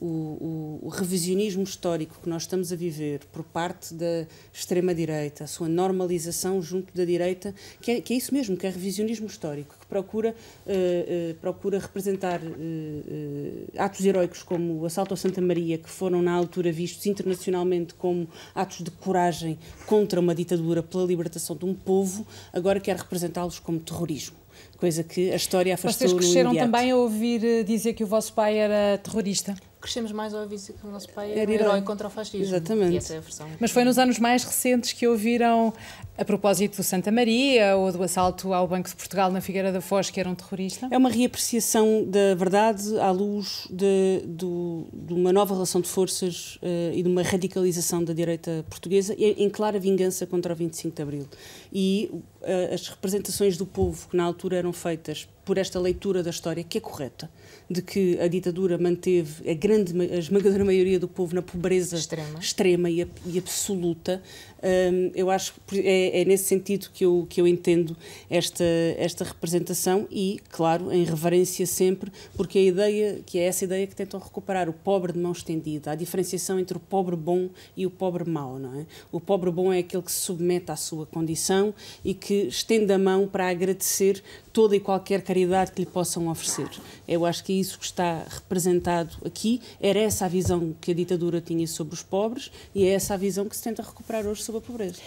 o, 0.01 0.79
o, 0.81 0.89
revisionismo 0.89 1.61
histórico 1.61 2.19
que 2.21 2.27
nós 2.27 2.41
estamos 2.41 2.73
a 2.73 2.75
viver 2.75 3.21
por 3.31 3.43
parte 3.43 3.93
da 3.93 4.25
extrema-direita, 4.51 5.43
a 5.43 5.47
sua 5.47 5.69
normalização 5.69 6.59
junto 6.59 6.91
da 6.95 7.05
direita, 7.05 7.53
que 7.79 7.91
é, 7.91 8.01
que 8.01 8.13
é, 8.13 8.17
isso 8.17 8.33
mesmo, 8.33 8.57
que 8.57 8.65
é 8.65 8.69
revisionismo 8.71 9.27
histórico, 9.27 9.75
que 9.79 9.85
procura, 9.85 10.35
uh, 10.65 10.71
uh, 10.71 11.35
procura 11.35 11.77
representar 11.77 12.41
uh, 12.41 13.71
atos 13.77 14.03
heroicos 14.03 14.41
como 14.41 14.81
o 14.81 14.85
assalto 14.87 15.13
ao 15.13 15.17
Santa 15.17 15.39
Maria, 15.39 15.77
que 15.77 15.89
foram 15.89 16.21
na 16.23 16.33
altura 16.33 16.71
vistos 16.71 17.05
internacionalmente 17.05 17.93
como 17.93 18.27
atos 18.55 18.79
de 18.83 18.89
coragem 18.89 19.59
contra 19.85 20.19
uma 20.19 20.33
ditadura 20.33 20.81
pela 20.81 21.05
libertação 21.05 21.55
de 21.55 21.65
um 21.65 21.75
povo, 21.75 22.25
agora 22.51 22.79
quer 22.79 22.95
representá-los 22.95 23.59
como 23.59 23.79
terrorismo 23.79 24.40
coisa 24.77 25.03
que 25.03 25.31
a 25.31 25.35
história 25.35 25.73
afastou 25.73 26.07
Vocês 26.07 26.19
cresceram 26.19 26.55
também 26.55 26.91
a 26.91 26.95
ouvir 26.95 27.63
dizer 27.63 27.93
que 27.93 28.03
o 28.03 28.07
vosso 28.07 28.33
pai 28.33 28.57
era 28.57 28.97
terrorista? 28.97 29.55
crescemos 29.81 30.11
mais 30.11 30.33
ao 30.33 30.41
ouvir 30.41 30.59
que 30.59 30.85
o 30.85 30.91
nosso 30.91 31.09
pai 31.09 31.31
era, 31.31 31.41
era 31.41 31.51
herói 31.51 31.81
contra 31.81 32.07
o 32.07 32.09
fascismo. 32.09 32.45
Exatamente. 32.45 32.93
E 32.93 32.97
essa 32.97 33.15
é 33.15 33.17
a 33.17 33.21
versão. 33.21 33.49
Mas 33.59 33.71
foi 33.71 33.83
nos 33.83 33.97
anos 33.97 34.19
mais 34.19 34.43
recentes 34.43 34.93
que 34.93 35.07
ouviram, 35.07 35.73
a 36.21 36.25
propósito 36.25 36.77
do 36.77 36.83
Santa 36.83 37.11
Maria 37.11 37.75
ou 37.75 37.91
do 37.91 38.03
assalto 38.03 38.53
ao 38.53 38.67
Banco 38.67 38.87
de 38.87 38.95
Portugal 38.95 39.31
na 39.31 39.41
Figueira 39.41 39.71
da 39.71 39.81
Foz, 39.81 40.11
que 40.11 40.19
era 40.19 40.29
um 40.29 40.35
terrorista? 40.35 40.87
É 40.91 40.95
uma 40.95 41.09
reapreciação 41.09 42.05
da 42.05 42.35
verdade 42.35 42.95
à 42.99 43.09
luz 43.09 43.67
de, 43.71 44.21
de, 44.27 45.05
de 45.07 45.13
uma 45.15 45.33
nova 45.33 45.55
relação 45.55 45.81
de 45.81 45.89
forças 45.89 46.57
uh, 46.57 46.93
e 46.93 47.01
de 47.01 47.09
uma 47.09 47.23
radicalização 47.23 48.03
da 48.03 48.13
direita 48.13 48.63
portuguesa 48.69 49.15
em, 49.17 49.45
em 49.45 49.49
clara 49.49 49.79
vingança 49.79 50.27
contra 50.27 50.53
o 50.53 50.55
25 50.55 50.95
de 50.95 51.01
Abril. 51.01 51.27
E 51.73 52.11
uh, 52.13 52.71
as 52.71 52.87
representações 52.87 53.57
do 53.57 53.65
povo 53.65 54.07
que 54.07 54.15
na 54.15 54.23
altura 54.23 54.57
eram 54.57 54.71
feitas 54.71 55.27
por 55.51 55.57
esta 55.57 55.77
leitura 55.81 56.23
da 56.23 56.29
história, 56.29 56.63
que 56.63 56.77
é 56.77 56.81
correta, 56.81 57.29
de 57.69 57.81
que 57.81 58.17
a 58.21 58.27
ditadura 58.29 58.77
manteve 58.77 59.51
a 59.51 59.53
grande, 59.53 59.91
a 59.99 60.17
esmagadora 60.17 60.63
maioria 60.63 60.97
do 60.97 61.09
povo 61.09 61.35
na 61.35 61.41
pobreza 61.41 61.97
extrema, 61.97 62.39
extrema 62.39 62.89
e, 62.89 63.05
e, 63.25 63.37
absoluta, 63.37 64.23
Um, 64.61 65.11
eu 65.15 65.31
acho 65.31 65.55
que 65.65 65.79
é, 65.79 66.21
é, 66.21 66.25
nesse 66.25 66.43
sentido 66.43 66.89
que 66.93 67.03
eu, 67.03 67.25
que 67.27 67.41
eu 67.41 67.47
entendo 67.47 67.97
esta, 68.29 68.63
esta 68.97 69.23
representação 69.23 70.07
e, 70.11 70.39
claro, 70.49 70.91
em 70.91 71.03
reverência 71.03 71.65
sempre, 71.65 72.11
porque 72.35 72.59
a 72.59 72.61
ideia, 72.61 73.21
que 73.25 73.39
é 73.39 73.45
essa 73.45 73.63
ideia 73.63 73.87
que 73.87 73.95
tentam 73.95 74.19
recuperar, 74.19 74.69
o 74.69 74.73
pobre 74.73 75.13
de 75.13 75.19
mão 75.19 75.31
estendida, 75.31 75.91
a 75.91 75.95
diferenciação 75.95 76.59
entre 76.59 76.77
o 76.77 76.79
pobre 76.79 77.15
bom 77.15 77.49
e 77.75 77.87
o 77.87 77.89
pobre 77.89 78.23
mau, 78.29 78.59
não 78.59 78.79
é? 78.79 78.85
O 79.11 79.19
pobre 79.19 79.49
bom 79.49 79.73
é 79.73 79.79
aquele 79.79 80.03
que 80.03 80.11
se 80.11 80.19
submete 80.19 80.71
à 80.71 80.75
sua 80.75 81.07
condição 81.07 81.73
e 82.05 82.13
que 82.13 82.47
estende 82.47 82.93
a 82.93 82.99
mão 82.99 83.27
para 83.27 83.49
agradecer 83.49 84.21
toda 84.53 84.75
e 84.75 84.79
qualquer 84.79 85.23
caridade 85.23 85.40
que 85.73 85.81
lhe 85.81 85.85
possam 85.85 86.27
oferecer. 86.27 86.69
Eu 87.07 87.25
acho 87.25 87.43
que 87.43 87.53
é 87.53 87.55
isso 87.55 87.77
que 87.77 87.85
está 87.85 88.25
representado 88.27 89.17
aqui, 89.25 89.61
era 89.79 89.99
essa 89.99 90.25
a 90.25 90.27
visão 90.27 90.73
que 90.79 90.91
a 90.91 90.93
ditadura 90.93 91.41
tinha 91.41 91.65
sobre 91.67 91.93
os 91.93 92.03
pobres 92.03 92.51
e 92.73 92.85
é 92.85 92.89
essa 92.89 93.13
a 93.13 93.17
visão 93.17 93.47
que 93.47 93.55
se 93.55 93.63
tenta 93.63 93.81
recuperar 93.81 94.25
hoje 94.25 94.43
sobre 94.43 94.59
a 94.59 94.61
pobreza. 94.61 94.99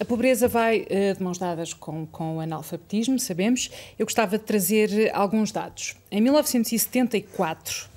A 0.00 0.04
pobreza 0.04 0.48
vai 0.48 0.80
uh, 0.80 1.16
de 1.16 1.22
mãos 1.22 1.38
dadas 1.38 1.72
com, 1.72 2.06
com 2.06 2.38
o 2.38 2.40
analfabetismo, 2.40 3.18
sabemos. 3.20 3.70
Eu 3.98 4.04
gostava 4.04 4.36
de 4.36 4.44
trazer 4.44 5.14
alguns 5.14 5.52
dados. 5.52 5.94
Em 6.10 6.20
1974, 6.20 7.88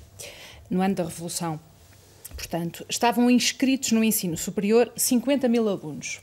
no 0.70 0.82
ano 0.82 0.94
da 0.94 1.04
Revolução, 1.04 1.58
portanto, 2.36 2.86
estavam 2.88 3.28
inscritos 3.28 3.90
no 3.90 4.04
ensino 4.04 4.36
superior 4.36 4.92
50 4.96 5.48
mil 5.48 5.68
alunos. 5.68 6.20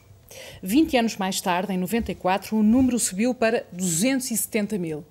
20 0.62 0.98
anos 0.98 1.18
mais 1.18 1.42
tarde, 1.42 1.74
em 1.74 1.78
94, 1.78 2.56
o 2.56 2.64
número 2.64 2.98
subiu 2.98 3.34
para 3.34 3.66
270 3.72 4.78
mil. 4.78 5.04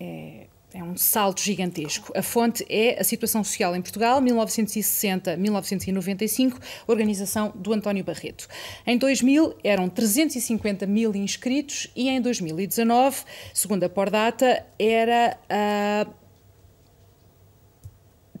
É, 0.00 0.46
é 0.72 0.82
um 0.82 0.96
salto 0.96 1.40
gigantesco. 1.40 2.12
A 2.16 2.22
fonte 2.22 2.64
é 2.68 3.00
a 3.00 3.04
situação 3.04 3.42
social 3.42 3.74
em 3.74 3.82
Portugal, 3.82 4.22
1960-1995, 4.22 6.60
organização 6.86 7.52
do 7.54 7.72
António 7.72 8.04
Barreto. 8.04 8.46
Em 8.86 8.96
2000 8.96 9.56
eram 9.64 9.88
350 9.88 10.86
mil 10.86 11.12
inscritos 11.14 11.88
e 11.96 12.08
em 12.08 12.20
2019, 12.20 13.24
segundo 13.52 13.82
a 13.84 13.88
Pordata, 13.88 14.64
era 14.78 15.36
uh, 15.42 15.46
ah, 15.50 16.06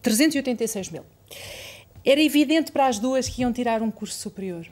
386 0.00 0.90
mil. 0.90 1.04
Era 2.04 2.20
evidente 2.20 2.70
para 2.72 2.86
as 2.86 2.98
duas 2.98 3.28
que 3.28 3.42
iam 3.42 3.52
tirar 3.52 3.82
um 3.82 3.90
curso 3.90 4.18
superior. 4.18 4.66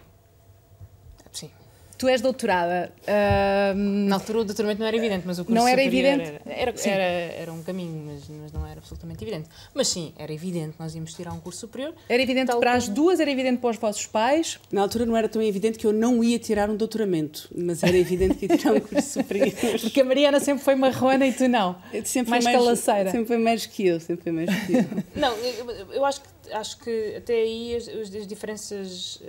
Tu 1.98 2.06
és 2.06 2.20
doutorada. 2.20 2.92
Uh, 3.02 3.74
Na 3.74 4.14
altura 4.16 4.38
o 4.38 4.44
doutoramento 4.44 4.78
não 4.78 4.86
era 4.86 4.96
evidente, 4.96 5.24
mas 5.26 5.40
o 5.40 5.44
curso 5.44 5.60
Não 5.60 5.66
era 5.66 5.82
evidente? 5.82 6.40
Era, 6.46 6.70
era, 6.70 6.74
era, 6.86 7.34
era, 7.34 7.52
um 7.52 7.60
caminho, 7.64 8.04
mas, 8.06 8.22
mas 8.28 8.52
não 8.52 8.64
era 8.64 8.78
absolutamente 8.78 9.24
evidente. 9.24 9.48
Mas 9.74 9.88
sim, 9.88 10.14
era 10.16 10.32
evidente 10.32 10.76
que 10.76 10.80
nós 10.80 10.94
íamos 10.94 11.12
tirar 11.12 11.32
um 11.32 11.40
curso 11.40 11.58
superior. 11.58 11.92
Era 12.08 12.22
evidente 12.22 12.46
para 12.46 12.56
como... 12.56 12.76
as 12.76 12.88
duas, 12.88 13.18
era 13.18 13.28
evidente 13.28 13.60
para 13.60 13.70
os 13.70 13.76
vossos 13.76 14.06
pais? 14.06 14.60
Na 14.70 14.82
altura 14.82 15.06
não 15.06 15.16
era 15.16 15.28
tão 15.28 15.42
evidente 15.42 15.76
que 15.76 15.86
eu 15.88 15.92
não 15.92 16.22
ia 16.22 16.38
tirar 16.38 16.70
um 16.70 16.76
doutoramento, 16.76 17.48
mas 17.52 17.82
era 17.82 17.96
evidente 17.96 18.36
que 18.36 18.46
ia 18.46 18.56
tirar 18.56 18.74
um 18.74 18.80
curso 18.80 19.18
superior. 19.20 19.50
Porque 19.82 20.00
a 20.00 20.04
Mariana 20.04 20.38
sempre 20.38 20.62
foi 20.62 20.76
marrona 20.76 21.26
e 21.26 21.32
tu 21.32 21.48
não. 21.48 21.76
Sempre 22.04 22.30
mais, 22.30 22.44
mais 22.44 22.56
calaceira. 22.56 23.10
Sempre 23.10 23.26
foi 23.26 23.38
mais 23.38 23.66
que 23.66 23.86
eu, 23.86 23.98
sempre 23.98 24.22
foi 24.22 24.32
mais 24.32 24.48
que 24.66 24.72
eu. 24.72 24.84
não, 25.20 25.36
eu, 25.36 25.92
eu 25.94 26.04
acho 26.04 26.20
que 26.20 26.28
acho 26.52 26.78
que 26.78 27.16
até 27.16 27.34
aí 27.34 27.76
as, 27.76 27.88
as, 27.88 28.26
diferenças 28.26 29.22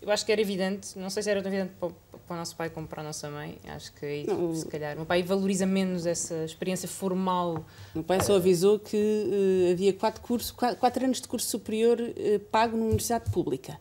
eu 0.00 0.10
acho 0.10 0.24
que 0.24 0.32
era 0.32 0.40
evidente 0.40 0.98
não 0.98 1.10
sei 1.10 1.22
se 1.22 1.30
era 1.30 1.42
tão 1.42 1.52
evidente 1.52 1.74
para, 1.78 1.90
para 2.30 2.36
o 2.36 2.38
nosso 2.38 2.54
pai 2.54 2.70
como 2.70 2.86
para 2.86 3.02
a 3.02 3.04
nossa 3.04 3.28
mãe. 3.28 3.58
Acho 3.66 3.92
que 3.94 4.06
aí, 4.06 4.24
não, 4.24 4.54
se 4.54 4.64
calhar 4.66 4.94
o 4.94 4.98
meu 4.98 5.06
pai 5.06 5.20
valoriza 5.20 5.66
menos 5.66 6.06
essa 6.06 6.44
experiência 6.44 6.88
formal. 6.88 7.56
O 7.92 7.98
meu 7.98 8.04
pai 8.04 8.20
só 8.22 8.36
avisou 8.36 8.78
que 8.78 8.96
uh, 8.96 9.72
havia 9.72 9.92
quatro 9.92 10.22
cursos 10.22 10.52
quatro, 10.52 10.78
quatro, 10.78 11.04
anos 11.04 11.20
de 11.20 11.26
curso 11.26 11.48
superior 11.48 11.98
uh, 12.00 12.38
pago 12.52 12.76
numa 12.76 12.86
universidade 12.86 13.28
pública. 13.32 13.80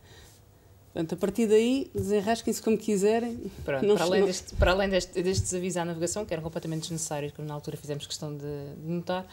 Portanto, 0.91 1.13
a 1.13 1.17
partir 1.17 1.45
daí, 1.45 1.91
desenrasquem-se 1.93 2.59
como 2.59 2.75
quiserem. 2.75 3.37
Pronto, 3.63 3.93
para, 3.93 4.03
além 4.03 4.25
deste, 4.25 4.55
para 4.55 4.71
além 4.71 4.89
deste, 4.89 5.21
destes 5.21 5.53
avisos 5.53 5.77
à 5.77 5.85
navegação, 5.85 6.25
que 6.25 6.33
eram 6.33 6.41
completamente 6.41 6.81
desnecessários, 6.81 7.31
como 7.33 7.47
na 7.47 7.53
altura 7.53 7.77
fizemos 7.77 8.07
questão 8.07 8.35
de, 8.35 8.41
de 8.41 8.91
notar, 8.91 9.27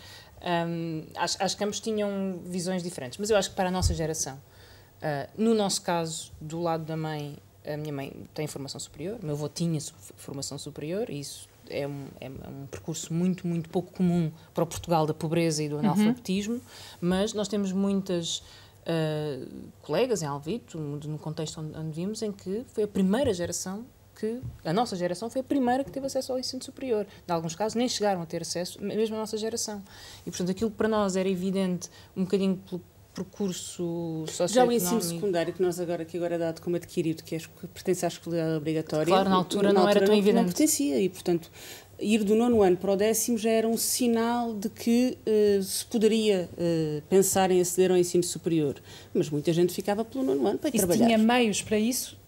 um, 0.68 1.06
acho, 1.16 1.42
acho 1.42 1.56
que 1.56 1.64
ambos 1.64 1.80
tinham 1.80 2.38
visões 2.44 2.82
diferentes, 2.82 3.16
mas 3.18 3.30
eu 3.30 3.38
acho 3.38 3.48
que 3.48 3.56
para 3.56 3.70
a 3.70 3.72
nossa 3.72 3.94
geração, 3.94 4.34
uh, 4.34 5.30
no 5.38 5.54
nosso 5.54 5.80
caso, 5.80 6.30
do 6.38 6.60
lado 6.60 6.84
da 6.84 6.98
mãe, 6.98 7.38
a 7.66 7.76
minha 7.76 7.92
mãe 7.92 8.12
tem 8.34 8.46
formação 8.46 8.80
superior, 8.80 9.18
meu 9.22 9.34
avô 9.34 9.48
tinha 9.48 9.78
formação 10.16 10.58
superior, 10.58 11.10
e 11.10 11.20
isso 11.20 11.48
é 11.68 11.86
um, 11.86 12.06
é 12.20 12.28
um 12.28 12.66
percurso 12.66 13.12
muito, 13.12 13.46
muito 13.46 13.68
pouco 13.68 13.92
comum 13.92 14.30
para 14.54 14.64
o 14.64 14.66
Portugal 14.66 15.06
da 15.06 15.14
pobreza 15.14 15.62
e 15.62 15.68
do 15.68 15.74
uhum. 15.74 15.80
analfabetismo, 15.80 16.54
uhum. 16.54 16.60
mas 17.00 17.32
nós 17.32 17.48
temos 17.48 17.72
muitas 17.72 18.38
uh, 18.38 19.48
colegas 19.82 20.22
em 20.22 20.26
Alvito, 20.26 20.78
no 20.78 21.18
contexto 21.18 21.60
onde, 21.60 21.76
onde 21.76 21.90
vimos, 21.90 22.22
em 22.22 22.32
que 22.32 22.64
foi 22.68 22.84
a 22.84 22.88
primeira 22.88 23.32
geração 23.34 23.84
que 24.18 24.40
a 24.64 24.72
nossa 24.72 24.96
geração 24.96 25.28
foi 25.28 25.42
a 25.42 25.44
primeira 25.44 25.84
que 25.84 25.90
teve 25.90 26.06
acesso 26.06 26.32
ao 26.32 26.38
ensino 26.38 26.64
superior. 26.64 27.06
Em 27.28 27.32
alguns 27.32 27.54
casos 27.54 27.74
nem 27.74 27.86
chegaram 27.86 28.22
a 28.22 28.26
ter 28.26 28.40
acesso, 28.42 28.82
mesmo 28.82 29.14
a 29.14 29.18
nossa 29.18 29.36
geração. 29.36 29.82
E, 30.22 30.30
portanto, 30.30 30.50
aquilo 30.50 30.70
que 30.70 30.76
para 30.76 30.88
nós 30.88 31.16
era 31.16 31.28
evidente, 31.28 31.90
um 32.16 32.24
bocadinho 32.24 32.56
pelo 32.56 32.80
percurso 33.16 34.24
socioeconómico... 34.26 34.54
Já 34.54 34.64
o 34.64 34.72
ensino 34.72 35.00
secundário, 35.00 35.52
que 35.54 35.62
nós 35.62 35.80
agora, 35.80 36.04
que 36.04 36.16
agora 36.16 36.34
é 36.34 36.38
dado 36.38 36.60
como 36.60 36.76
adquirido, 36.76 37.22
que, 37.22 37.34
é, 37.34 37.38
que 37.38 37.66
pertence 37.72 38.04
à 38.04 38.08
escolaridade 38.08 38.56
obrigatória... 38.56 39.06
Claro, 39.06 39.30
na 39.30 39.36
altura 39.36 39.68
na 39.68 39.74
não 39.74 39.80
altura 39.82 39.98
era 39.98 40.06
tão 40.06 40.14
não, 40.14 40.20
evidente. 40.20 40.36
Não 40.36 40.44
pertencia, 40.44 41.00
e, 41.00 41.08
portanto, 41.08 41.50
ir 41.98 42.22
do 42.22 42.34
nono 42.34 42.62
ano 42.62 42.76
para 42.76 42.92
o 42.92 42.96
décimo 42.96 43.38
já 43.38 43.50
era 43.50 43.66
um 43.66 43.76
sinal 43.76 44.54
de 44.54 44.68
que 44.68 45.16
uh, 45.26 45.62
se 45.62 45.84
poderia 45.86 46.48
uh, 46.52 47.02
pensar 47.08 47.50
em 47.50 47.60
aceder 47.60 47.90
ao 47.90 47.96
ensino 47.96 48.22
superior. 48.22 48.76
Mas 49.14 49.30
muita 49.30 49.52
gente 49.52 49.72
ficava 49.72 50.04
pelo 50.04 50.22
nono 50.22 50.46
ano 50.46 50.58
para 50.58 50.68
ir 50.68 50.74
e 50.74 50.78
trabalhar. 50.78 51.06
tinha 51.06 51.18
meios 51.18 51.62
para 51.62 51.78
isso? 51.78 52.18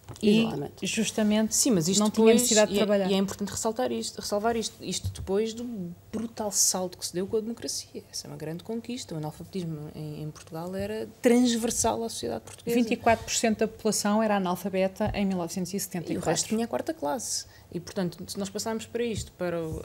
E 0.82 0.86
justamente 0.86 1.54
Sim, 1.54 1.72
mas 1.72 1.88
isto 1.88 2.00
não 2.00 2.08
depois, 2.08 2.24
tinha 2.24 2.34
necessidade 2.34 2.70
de 2.72 2.76
e 2.76 2.80
é, 2.80 2.84
trabalhar. 2.84 3.10
E 3.10 3.14
é 3.14 3.16
importante 3.16 3.50
ressaltar 3.50 3.92
isto, 3.92 4.20
ressalvar 4.20 4.56
isto, 4.56 4.74
isto 4.82 5.10
depois 5.10 5.52
do 5.52 5.92
brutal 6.12 6.50
salto 6.50 6.96
que 6.98 7.06
se 7.06 7.14
deu 7.14 7.26
com 7.26 7.36
a 7.36 7.40
democracia. 7.40 8.02
Essa 8.10 8.26
é 8.26 8.30
uma 8.30 8.36
grande 8.36 8.64
conquista. 8.64 9.14
O 9.14 9.18
analfabetismo 9.18 9.90
em, 9.94 10.22
em 10.22 10.30
Portugal 10.30 10.74
era 10.74 11.08
transversal 11.20 12.02
à 12.02 12.08
sociedade 12.08 12.44
portuguesa. 12.44 12.80
24% 12.80 13.56
da 13.56 13.68
população 13.68 14.22
era 14.22 14.36
analfabeta 14.36 15.10
em 15.14 15.26
1974. 15.26 16.12
E 16.12 16.16
o 16.16 16.20
resto 16.20 16.48
tinha 16.48 16.64
a 16.64 16.68
quarta 16.68 16.94
classe. 16.94 17.46
E, 17.72 17.78
portanto, 17.78 18.22
se 18.26 18.38
nós 18.38 18.48
passarmos 18.48 18.86
para 18.86 19.02
isto, 19.02 19.30
para 19.32 19.60
uh, 19.60 19.80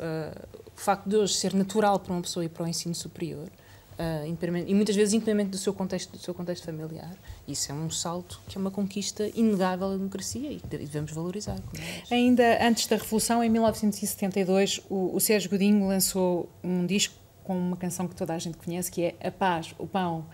o 0.75 0.79
facto 0.79 1.07
de 1.07 1.17
hoje 1.17 1.33
ser 1.33 1.53
natural 1.53 1.99
para 1.99 2.13
uma 2.13 2.21
pessoa 2.21 2.45
ir 2.45 2.49
para 2.49 2.63
o 2.63 2.67
ensino 2.67 2.95
superior, 2.95 3.49
Uh, 3.93 4.65
e 4.67 4.73
muitas 4.73 4.95
vezes 4.95 5.13
independentemente 5.13 5.51
do 5.51 5.57
seu 5.57 5.73
contexto 5.73 6.11
do 6.11 6.17
seu 6.17 6.33
contexto 6.33 6.65
familiar. 6.65 7.15
Isso 7.47 7.71
é 7.71 7.75
um 7.75 7.89
salto 7.89 8.41
que 8.47 8.57
é 8.57 8.61
uma 8.61 8.71
conquista 8.71 9.29
inegável 9.35 9.89
da 9.89 9.97
democracia 9.97 10.51
e 10.51 10.59
devemos 10.67 11.11
valorizar 11.11 11.57
é 12.09 12.15
ainda 12.15 12.65
antes 12.65 12.87
da 12.87 12.95
revolução 12.95 13.43
em 13.43 13.49
1972 13.49 14.81
o, 14.89 15.15
o 15.15 15.19
Sérgio 15.19 15.49
Godinho 15.49 15.87
lançou 15.87 16.49
um 16.63 16.85
disco 16.85 17.15
com 17.43 17.57
uma 17.57 17.77
canção 17.77 18.07
que 18.07 18.15
toda 18.15 18.33
a 18.33 18.39
gente 18.39 18.57
conhece 18.57 18.89
que 18.89 19.03
é 19.03 19.15
a 19.27 19.31
paz 19.31 19.75
o 19.77 19.85
pão 19.85 20.25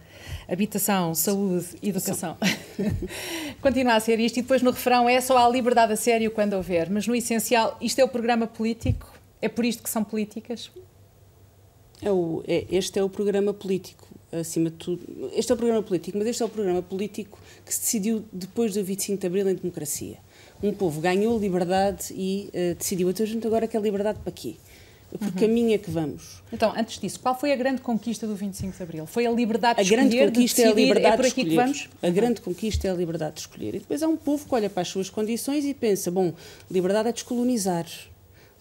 habitação 0.48 1.14
saúde 1.14 1.76
educação. 1.82 2.38
Continua 3.62 3.96
a 3.96 4.00
ser 4.00 4.20
isto 4.20 4.38
e 4.38 4.42
depois 4.42 4.62
no 4.62 4.72
refrão 4.72 5.10
é 5.10 5.20
só 5.20 5.38
a 5.38 5.50
liberdade 5.50 5.94
a 5.94 5.96
sério 5.96 6.32
quando 6.32 6.54
houver. 6.54 6.90
Mas 6.90 7.08
no 7.08 7.16
essencial 7.16 7.78
isto 7.82 8.00
é 8.00 8.04
o 8.04 8.08
programa 8.08 8.48
político? 8.48 9.12
É 9.42 9.50
por 9.50 9.66
isto 9.66 9.82
que 9.84 9.90
são 9.90 10.04
políticas 10.04 10.72
é 12.02 12.12
o, 12.12 12.44
é, 12.48 12.66
este 12.72 13.00
é 13.00 13.04
o 13.04 13.10
programa 13.10 13.54
político, 13.54 14.08
acima 14.32 14.70
de 14.70 14.78
tudo. 14.78 15.32
Este 15.34 15.52
é 15.52 15.56
o 15.56 15.58
programa 15.58 15.84
político, 15.84 16.18
mas 16.18 16.28
este 16.28 16.42
é 16.42 16.46
o 16.46 16.50
programa 16.50 16.82
político 16.82 17.40
que 17.66 17.74
se 17.74 17.82
decidiu 17.82 18.26
depois 18.32 18.74
do 18.74 18.84
25 18.84 19.20
de 19.20 19.28
Abril 19.28 19.50
em 19.50 19.56
democracia. 19.56 20.18
Um 20.62 20.74
povo 20.74 21.00
ganhou 21.00 21.40
liberdade 21.40 22.14
e 22.14 22.50
uh, 22.50 22.76
decidiu, 22.76 23.10
então 23.10 23.26
a 23.26 23.30
gente 23.30 23.46
agora 23.46 23.68
quer 23.68 23.82
liberdade 23.82 24.20
para 24.24 24.32
quê? 24.32 24.56
Por 25.18 25.28
uhum. 25.28 25.32
caminho 25.32 25.74
é 25.74 25.78
que 25.78 25.90
vamos? 25.90 26.44
Então, 26.54 26.72
antes 26.78 27.00
disso, 27.00 27.20
qual 27.20 27.38
foi 27.38 27.52
a 27.52 27.56
grande 27.56 27.82
conquista 27.82 28.28
do 28.28 28.36
25 28.36 28.78
de 28.78 28.84
Abril? 28.84 29.08
Foi 29.08 29.26
a 29.26 29.32
liberdade 29.32 29.76
de 29.76 29.80
a 29.80 29.84
escolher, 29.84 30.10
grande 30.10 30.18
conquista 30.28 30.62
de 30.62 30.68
decidir, 30.68 30.68
é 30.68 30.72
a 30.72 30.86
liberdade 30.86 31.14
é 31.14 31.18
por 31.18 31.26
aqui 31.26 31.46
que 31.46 31.56
vamos? 31.56 31.90
A 32.04 32.10
grande 32.10 32.42
conquista 32.42 32.88
é 32.88 32.92
a 32.92 32.94
liberdade 32.94 33.34
de 33.36 33.40
escolher. 33.40 33.76
E 33.76 33.80
depois 33.80 34.04
há 34.04 34.08
um 34.08 34.18
povo 34.18 34.48
que 34.48 34.54
olha 34.54 34.70
para 34.70 34.82
as 34.84 34.88
suas 34.88 35.10
condições 35.10 35.66
e 35.66 35.74
pensa, 35.74 36.12
bom, 36.12 36.32
liberdade 36.70 37.10
é 37.10 37.12
descolonizar, 37.12 37.88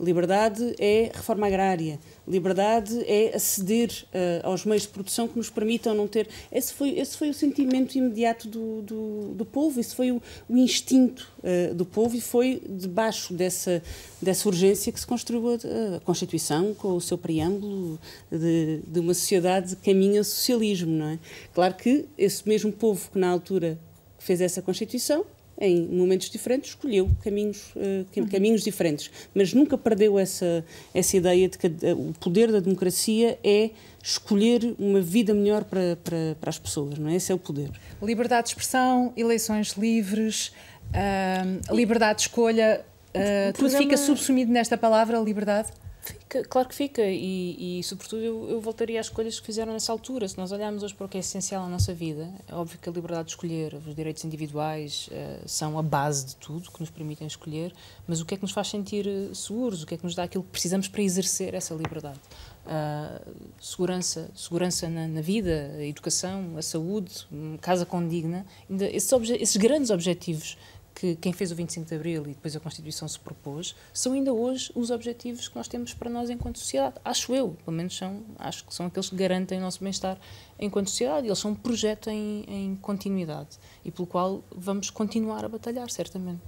liberdade 0.01 0.75
é 0.79 1.11
reforma 1.15 1.47
agrária, 1.47 1.99
Liberdade 2.29 3.03
é 3.07 3.35
aceder 3.35 3.91
uh, 3.91 4.47
aos 4.47 4.67
meios 4.67 4.83
de 4.83 4.89
produção 4.89 5.27
que 5.27 5.39
nos 5.39 5.49
permitam 5.49 5.95
não 5.95 6.07
ter. 6.07 6.29
Esse 6.53 6.75
foi, 6.75 6.91
esse 6.99 7.17
foi 7.17 7.31
o 7.31 7.35
sentimento 7.35 7.97
imediato 7.97 8.47
do, 8.47 8.83
do, 8.83 9.35
do 9.35 9.47
povo, 9.47 9.81
esse 9.81 9.95
foi 9.95 10.13
o, 10.13 10.21
o 10.47 10.57
instinto 10.59 11.27
uh, 11.39 11.75
do 11.75 11.87
povo 11.87 12.15
e 12.15 12.21
foi 12.21 12.61
debaixo 12.69 13.33
dessa, 13.33 13.83
dessa 14.21 14.47
urgência 14.47 14.93
que 14.93 15.01
se 15.01 15.07
construiu 15.07 15.49
a, 15.49 15.97
a 15.97 16.01
Constituição, 16.01 16.75
com 16.75 16.95
o 16.95 17.01
seu 17.01 17.17
preâmbulo 17.17 17.99
de, 18.31 18.81
de 18.87 19.01
uma 19.01 19.15
sociedade 19.15 19.75
que 19.77 19.91
caminha 19.91 20.21
ao 20.21 20.25
socialismo. 20.25 20.93
Não 20.93 21.07
é? 21.07 21.19
Claro 21.55 21.75
que 21.75 22.05
esse 22.19 22.47
mesmo 22.47 22.71
povo 22.71 23.09
que 23.11 23.19
na 23.19 23.31
altura 23.31 23.79
fez 24.19 24.43
essa 24.43 24.61
Constituição 24.61 25.25
em 25.61 25.87
momentos 25.89 26.31
diferentes, 26.31 26.71
escolheu 26.71 27.11
caminhos, 27.23 27.73
uh, 27.75 28.27
caminhos 28.31 28.63
diferentes, 28.63 29.11
mas 29.35 29.53
nunca 29.53 29.77
perdeu 29.77 30.19
essa, 30.19 30.65
essa 30.95 31.17
ideia 31.17 31.49
de 31.49 31.59
que 31.59 31.67
o 31.97 32.13
poder 32.21 32.53
da 32.53 32.61
democracia 32.61 33.39
é 33.43 33.71
escolher 34.03 34.75
uma 34.79 35.01
vida 35.01 35.35
melhor 35.35 35.65
para, 35.65 35.99
para, 36.03 36.37
para 36.41 36.51
as 36.51 36.59
pessoas, 36.59 36.99
não 36.99 37.11
é? 37.11 37.17
Esse 37.17 37.33
é 37.33 37.35
o 37.35 37.39
poder. 37.39 37.71
Liberdade 38.01 38.45
de 38.45 38.51
expressão, 38.51 39.13
eleições 39.17 39.73
livres, 39.73 40.53
Uh, 40.89 41.75
liberdade 41.75 42.21
de 42.21 42.23
escolha, 42.23 42.85
uh, 43.15 43.53
tudo 43.53 43.71
fica 43.71 43.97
subsumido 43.97 44.51
nesta 44.51 44.77
palavra, 44.77 45.19
liberdade? 45.19 45.69
Fica, 46.09 46.43
claro 46.45 46.69
que 46.69 46.75
fica, 46.75 47.03
e, 47.05 47.81
e 47.81 47.85
sobretudo 47.85 48.23
eu, 48.23 48.49
eu, 48.49 48.61
voltaria 48.63 48.99
às 48.99 49.07
escolhas 49.07 49.39
que 49.39 49.45
fizeram 49.45 49.75
nessa 49.75 49.93
altura. 49.93 50.27
Se 50.27 50.39
nós 50.39 50.51
olharmos 50.51 50.83
hoje 50.83 50.95
para 50.95 51.05
o 51.05 51.09
que 51.09 51.19
é 51.19 51.21
essencial 51.21 51.63
na 51.65 51.69
nossa 51.69 51.93
vida, 51.93 52.33
é 52.49 52.55
óbvio 52.55 52.79
que 52.79 52.89
a 52.89 52.93
liberdade 52.93 53.25
de 53.25 53.31
escolher, 53.33 53.75
os 53.75 53.95
direitos 53.95 54.25
individuais 54.25 55.11
uh, 55.13 55.47
são 55.47 55.79
a 55.79 55.83
base 55.83 56.25
de 56.25 56.37
tudo, 56.37 56.71
que 56.71 56.81
nos 56.81 56.89
permitem 56.89 57.27
escolher, 57.27 57.75
mas 58.07 58.23
o 58.23 58.25
que 58.25 58.33
é 58.33 58.37
que 58.39 58.43
nos 58.43 58.53
faz 58.53 58.69
sentir 58.69 59.07
uh, 59.07 59.35
seguros, 59.35 59.83
o 59.83 59.87
que 59.87 59.95
é 59.95 59.99
que 59.99 60.05
nos 60.05 60.15
dá 60.15 60.23
aquilo 60.23 60.45
que 60.45 60.51
precisamos 60.51 60.89
para 60.89 61.03
exercer 61.03 61.53
essa 61.53 61.75
liberdade? 61.75 62.19
Uh, 62.65 63.35
segurança, 63.61 64.31
segurança 64.35 64.89
na, 64.89 65.07
na, 65.09 65.21
vida, 65.21 65.73
a 65.79 65.85
educação, 65.85 66.57
a 66.57 66.63
saúde, 66.63 67.27
casa 67.61 67.85
condigna, 67.85 68.47
esses, 68.93 69.13
esses 69.31 69.57
grandes 69.59 69.91
objetivos 69.91 70.57
que 70.99 71.15
quem 71.15 71.33
fez 71.33 71.53
o 71.53 71.55
25 71.55 71.87
de 71.87 71.95
Abril 71.95 72.23
e 72.25 72.31
depois 72.31 72.57
a 72.57 72.61
Constituição 72.61 73.07
se 73.07 73.21
propôs, 73.21 73.77
são 73.93 74.15
ainda 74.15 74.33
hoje 74.33 74.73
os 74.75 74.91
objetivos 74.91 75.47
que 75.47 75.55
nós 75.55 75.69
temos 75.69 75.95
para 75.95 76.11
nós 76.11 76.29
enquanto 76.29 76.59
sociedade. 76.59 76.97
Acho 77.05 77.33
eu, 77.33 77.57
pelo 77.65 77.77
menos 77.77 77.97
são, 77.97 78.21
acho 78.37 78.65
que 78.65 78.75
são 78.75 78.87
aqueles 78.87 79.09
que 79.09 79.15
garantem 79.15 79.59
o 79.59 79.61
nosso 79.61 79.81
bem-estar 79.81 80.19
enquanto 80.59 80.91
sociedade. 80.91 81.29
Eles 81.29 81.39
são 81.39 81.53
um 81.53 81.55
projeto 81.55 82.11
em, 82.11 82.45
em 82.49 82.77
continuidade 82.77 83.59
e 83.85 83.93
pelo 83.93 84.09
qual 84.09 84.43
vamos 84.51 84.91
continuar 84.91 85.45
a 85.45 85.49
batalhar, 85.49 85.89
certamente. 85.89 86.43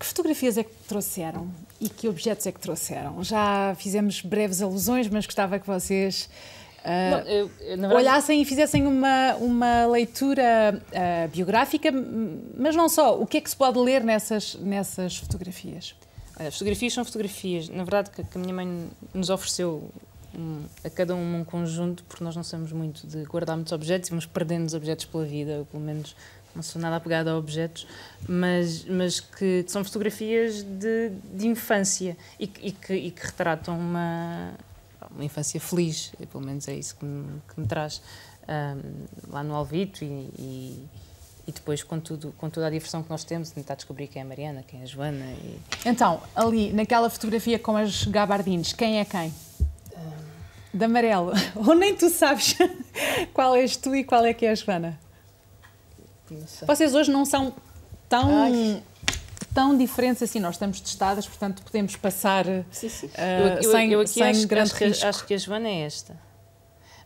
Que 0.00 0.06
fotografias 0.06 0.58
é 0.58 0.64
que 0.64 0.74
trouxeram 0.88 1.48
e 1.80 1.88
que 1.88 2.08
objetos 2.08 2.44
é 2.46 2.52
que 2.52 2.58
trouxeram? 2.58 3.22
Já 3.22 3.76
fizemos 3.76 4.20
breves 4.20 4.62
alusões, 4.62 5.06
mas 5.08 5.26
gostava 5.26 5.60
que 5.60 5.66
vocês 5.66 6.28
Uh, 6.84 7.10
não, 7.10 7.18
eu, 7.20 7.50
eu, 7.60 7.78
verdade... 7.78 7.94
olhassem 7.94 8.42
e 8.42 8.44
fizessem 8.44 8.86
uma, 8.86 9.34
uma 9.36 9.86
leitura 9.86 10.78
uh, 10.78 11.28
biográfica, 11.28 11.90
mas 12.58 12.76
não 12.76 12.88
só. 12.90 13.18
O 13.18 13.26
que 13.26 13.38
é 13.38 13.40
que 13.40 13.48
se 13.48 13.56
pode 13.56 13.78
ler 13.78 14.04
nessas, 14.04 14.54
nessas 14.56 15.16
fotografias? 15.16 15.94
Olha, 16.38 16.48
as 16.48 16.54
fotografias 16.54 16.92
são 16.92 17.04
fotografias. 17.04 17.70
Na 17.70 17.84
verdade, 17.84 18.10
que, 18.10 18.22
que 18.22 18.36
a 18.36 18.40
minha 18.40 18.52
mãe 18.52 18.90
nos 19.14 19.30
ofereceu 19.30 19.90
um, 20.38 20.62
a 20.84 20.90
cada 20.90 21.14
um 21.14 21.40
um 21.40 21.44
conjunto, 21.44 22.04
porque 22.04 22.22
nós 22.22 22.36
não 22.36 22.42
somos 22.42 22.70
muito 22.70 23.06
de 23.06 23.24
guardar 23.24 23.56
muitos 23.56 23.72
objetos 23.72 24.08
e 24.08 24.10
vamos 24.10 24.26
perdendo 24.26 24.66
os 24.66 24.74
objetos 24.74 25.06
pela 25.06 25.24
vida, 25.24 25.52
eu, 25.52 25.64
pelo 25.64 25.82
menos 25.82 26.14
não 26.54 26.62
sou 26.62 26.80
nada 26.80 26.96
apegada 26.96 27.32
a 27.32 27.36
objetos, 27.36 27.86
mas, 28.28 28.84
mas 28.84 29.18
que 29.20 29.64
são 29.66 29.82
fotografias 29.82 30.62
de, 30.62 31.10
de 31.32 31.48
infância 31.48 32.16
e, 32.38 32.44
e, 32.44 32.72
que, 32.72 32.94
e 32.94 33.10
que 33.10 33.26
retratam 33.26 33.78
uma 33.78 34.52
uma 35.14 35.24
infância 35.24 35.60
feliz, 35.60 36.12
pelo 36.30 36.44
menos 36.44 36.66
é 36.68 36.74
isso 36.74 36.96
que 36.96 37.04
me, 37.04 37.40
que 37.48 37.60
me 37.60 37.66
traz 37.66 38.02
um, 38.48 39.32
lá 39.32 39.42
no 39.42 39.54
Alvito 39.54 40.04
e, 40.04 40.06
e, 40.38 40.88
e, 41.46 41.52
depois 41.52 41.82
com, 41.82 42.00
tudo, 42.00 42.34
com 42.36 42.50
toda 42.50 42.66
a 42.66 42.70
diversão 42.70 43.02
que 43.02 43.10
nós 43.10 43.24
temos, 43.24 43.50
tentar 43.50 43.76
descobrir 43.76 44.08
quem 44.08 44.20
é 44.20 44.24
a 44.24 44.28
Mariana, 44.28 44.64
quem 44.66 44.80
é 44.80 44.82
a 44.82 44.86
Joana. 44.86 45.24
E... 45.24 45.60
Então, 45.86 46.20
ali 46.34 46.72
naquela 46.72 47.08
fotografia 47.08 47.58
com 47.58 47.76
as 47.76 48.04
gabardines, 48.04 48.72
quem 48.72 48.98
é 48.98 49.04
quem? 49.04 49.32
Um... 49.96 50.78
De 50.78 50.84
amarelo. 50.84 51.32
Ou 51.54 51.74
nem 51.74 51.94
tu 51.94 52.10
sabes 52.10 52.56
qual 53.32 53.54
és 53.54 53.76
tu 53.76 53.94
e 53.94 54.04
qual 54.04 54.24
é 54.24 54.34
que 54.34 54.46
é 54.46 54.50
a 54.50 54.54
Joana? 54.54 54.98
Vocês 56.66 56.94
hoje 56.94 57.10
não 57.10 57.24
são 57.24 57.54
tão. 58.08 58.42
Ai 58.42 58.82
tão 59.54 59.78
diferentes 59.78 60.22
assim. 60.22 60.40
Nós 60.40 60.56
estamos 60.56 60.80
testadas, 60.80 61.26
portanto 61.26 61.62
podemos 61.62 61.94
passar 61.96 62.44
sim, 62.70 62.88
sim. 62.88 63.06
Uh, 63.06 63.62
eu, 63.62 63.70
sem, 63.70 63.92
eu 63.92 64.00
aqui 64.00 64.10
sem 64.10 64.22
acho, 64.24 64.46
grande 64.48 64.72
acho 64.72 64.84
risco. 64.84 65.00
Que, 65.00 65.06
acho 65.06 65.26
que 65.26 65.34
a 65.34 65.38
Joana 65.38 65.68
é 65.68 65.80
esta. 65.82 66.18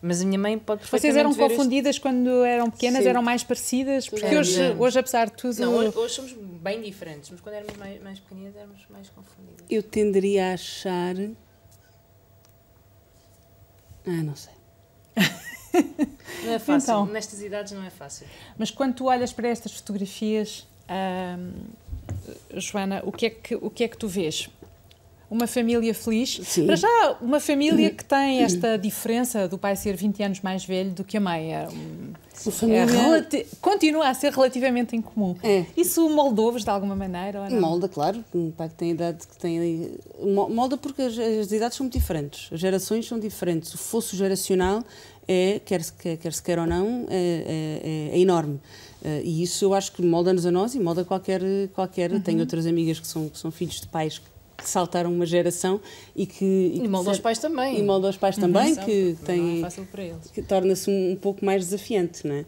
Mas 0.01 0.23
a 0.23 0.25
minha 0.25 0.39
mãe 0.39 0.59
pode 0.59 0.87
Vocês 0.87 1.17
eram 1.17 1.35
confundidas 1.35 1.91
este... 1.91 2.01
quando 2.01 2.45
eram 2.45 2.71
pequenas? 2.71 3.03
Sim. 3.03 3.09
Eram 3.09 3.23
mais 3.23 3.43
parecidas? 3.43 4.09
Porque 4.09 4.27
é, 4.27 4.39
hoje, 4.39 4.77
hoje, 4.79 4.99
apesar 4.99 5.27
de 5.27 5.33
tudo... 5.33 5.61
Não, 5.61 5.75
hoje, 5.75 5.97
hoje, 5.97 6.15
somos 6.15 6.33
bem 6.33 6.81
diferentes, 6.81 7.31
mas 7.31 7.41
quando 7.41 7.57
éramos 7.57 7.77
mais, 7.77 8.03
mais 8.03 8.21
pequeninas 8.21 8.55
éramos 8.55 8.87
mais 8.89 9.11
confundidas. 9.11 9.67
Eu 9.69 9.83
tenderia 9.83 10.51
a 10.51 10.55
achar... 10.55 11.17
Ah, 14.07 14.23
não 14.23 14.37
sei. 14.37 14.55
não 16.45 16.53
é 16.53 16.59
fácil. 16.61 16.93
Então, 16.93 17.07
Nestas 17.07 17.43
idades 17.43 17.73
não 17.73 17.85
é 17.85 17.91
fácil. 17.91 18.27
Mas 18.57 18.71
quando 18.71 18.95
tu 18.95 19.07
olhas 19.07 19.33
para 19.33 19.49
estas 19.49 19.73
fotografias... 19.73 20.65
Joana, 22.55 23.03
o 23.05 23.13
que 23.13 23.27
é 23.27 23.31
que, 23.31 23.55
o 23.55 23.71
que, 23.71 23.85
é 23.85 23.89
que 23.89 23.97
tu 23.97 24.09
vês? 24.09 24.49
Uma 25.31 25.47
família 25.47 25.93
feliz. 25.93 26.41
Sim. 26.43 26.67
Para 26.67 26.77
já, 26.77 27.19
uma 27.21 27.39
família 27.39 27.91
que 27.91 28.03
tem 28.03 28.43
esta 28.43 28.79
diferença 28.79 29.47
do 29.47 29.59
pai 29.59 29.77
ser 29.77 29.95
20 29.95 30.23
anos 30.23 30.41
mais 30.41 30.65
velho 30.65 30.91
do 30.91 31.05
que 31.05 31.19
a 31.19 31.21
mãe. 31.21 31.55
É, 31.55 31.69
é 31.69 33.47
continua 33.61 34.09
a 34.09 34.15
ser 34.15 34.33
relativamente 34.33 34.97
incomum. 34.97 35.37
É. 35.43 35.67
Isso 35.77 36.09
moldou-vos 36.09 36.65
de 36.65 36.71
alguma 36.71 36.97
maneira? 36.97 37.43
Ou 37.43 37.51
não? 37.51 37.61
Molda, 37.61 37.89
claro. 37.91 38.25
Um 38.35 38.51
pai 38.51 38.71
que 38.71 38.75
tem 38.77 38.91
a 38.91 38.95
idade 38.95 39.27
que 39.27 39.37
tem. 39.37 39.99
Molda 40.19 40.79
porque 40.79 41.03
as, 41.03 41.19
as 41.19 41.53
idades 41.53 41.77
são 41.77 41.85
muito 41.85 41.99
diferentes. 41.99 42.49
As 42.51 42.59
gerações 42.59 43.07
são 43.07 43.19
diferentes. 43.21 43.75
O 43.75 43.79
fosso 43.79 44.17
geracional 44.17 44.83
é, 45.29 45.61
quer 45.63 45.83
se 45.83 45.93
quer, 45.93 46.17
quer, 46.17 46.33
se 46.33 46.43
quer 46.43 46.59
ou 46.59 46.67
não, 46.67 47.07
é, 47.11 48.11
é, 48.13 48.17
é 48.17 48.19
enorme. 48.19 48.59
Uh, 49.03 49.23
e 49.23 49.43
isso 49.43 49.65
eu 49.65 49.75
acho 49.75 49.93
que 49.93 50.03
molda-nos 50.03 50.45
a 50.45 50.51
nós 50.51 50.75
e 50.75 50.81
molda 50.81 51.05
qualquer. 51.05 51.41
qualquer. 51.73 52.13
Uhum. 52.13 52.21
Tenho 52.21 52.41
outras 52.41 52.67
amigas 52.67 52.99
que 52.99 53.07
são, 53.07 53.29
que 53.29 53.39
são 53.39 53.51
filhos 53.51 53.81
de 53.81 53.87
pais 53.87 54.19
que 54.19 54.69
saltaram 54.69 55.13
uma 55.13 55.25
geração 55.25 55.81
e 56.17 56.27
que. 56.27 56.45
E, 56.45 56.81
e 56.85 56.89
molda 56.89 57.11
os 57.11 57.21
pais 57.21 57.39
também. 57.39 57.79
E 57.79 57.83
molda 57.83 58.09
os 58.09 58.17
pais 58.17 58.37
uhum. 58.37 58.43
também, 58.43 58.75
que 58.75 59.17
tem. 59.25 59.65
É 59.65 59.69
que 60.33 60.43
torna-se 60.43 60.91
um, 60.91 61.13
um, 61.13 61.17
pouco 61.17 61.45
mais 61.45 61.65
desafiante, 61.65 62.27
não 62.27 62.35
é? 62.35 62.41
Uh, 62.41 62.45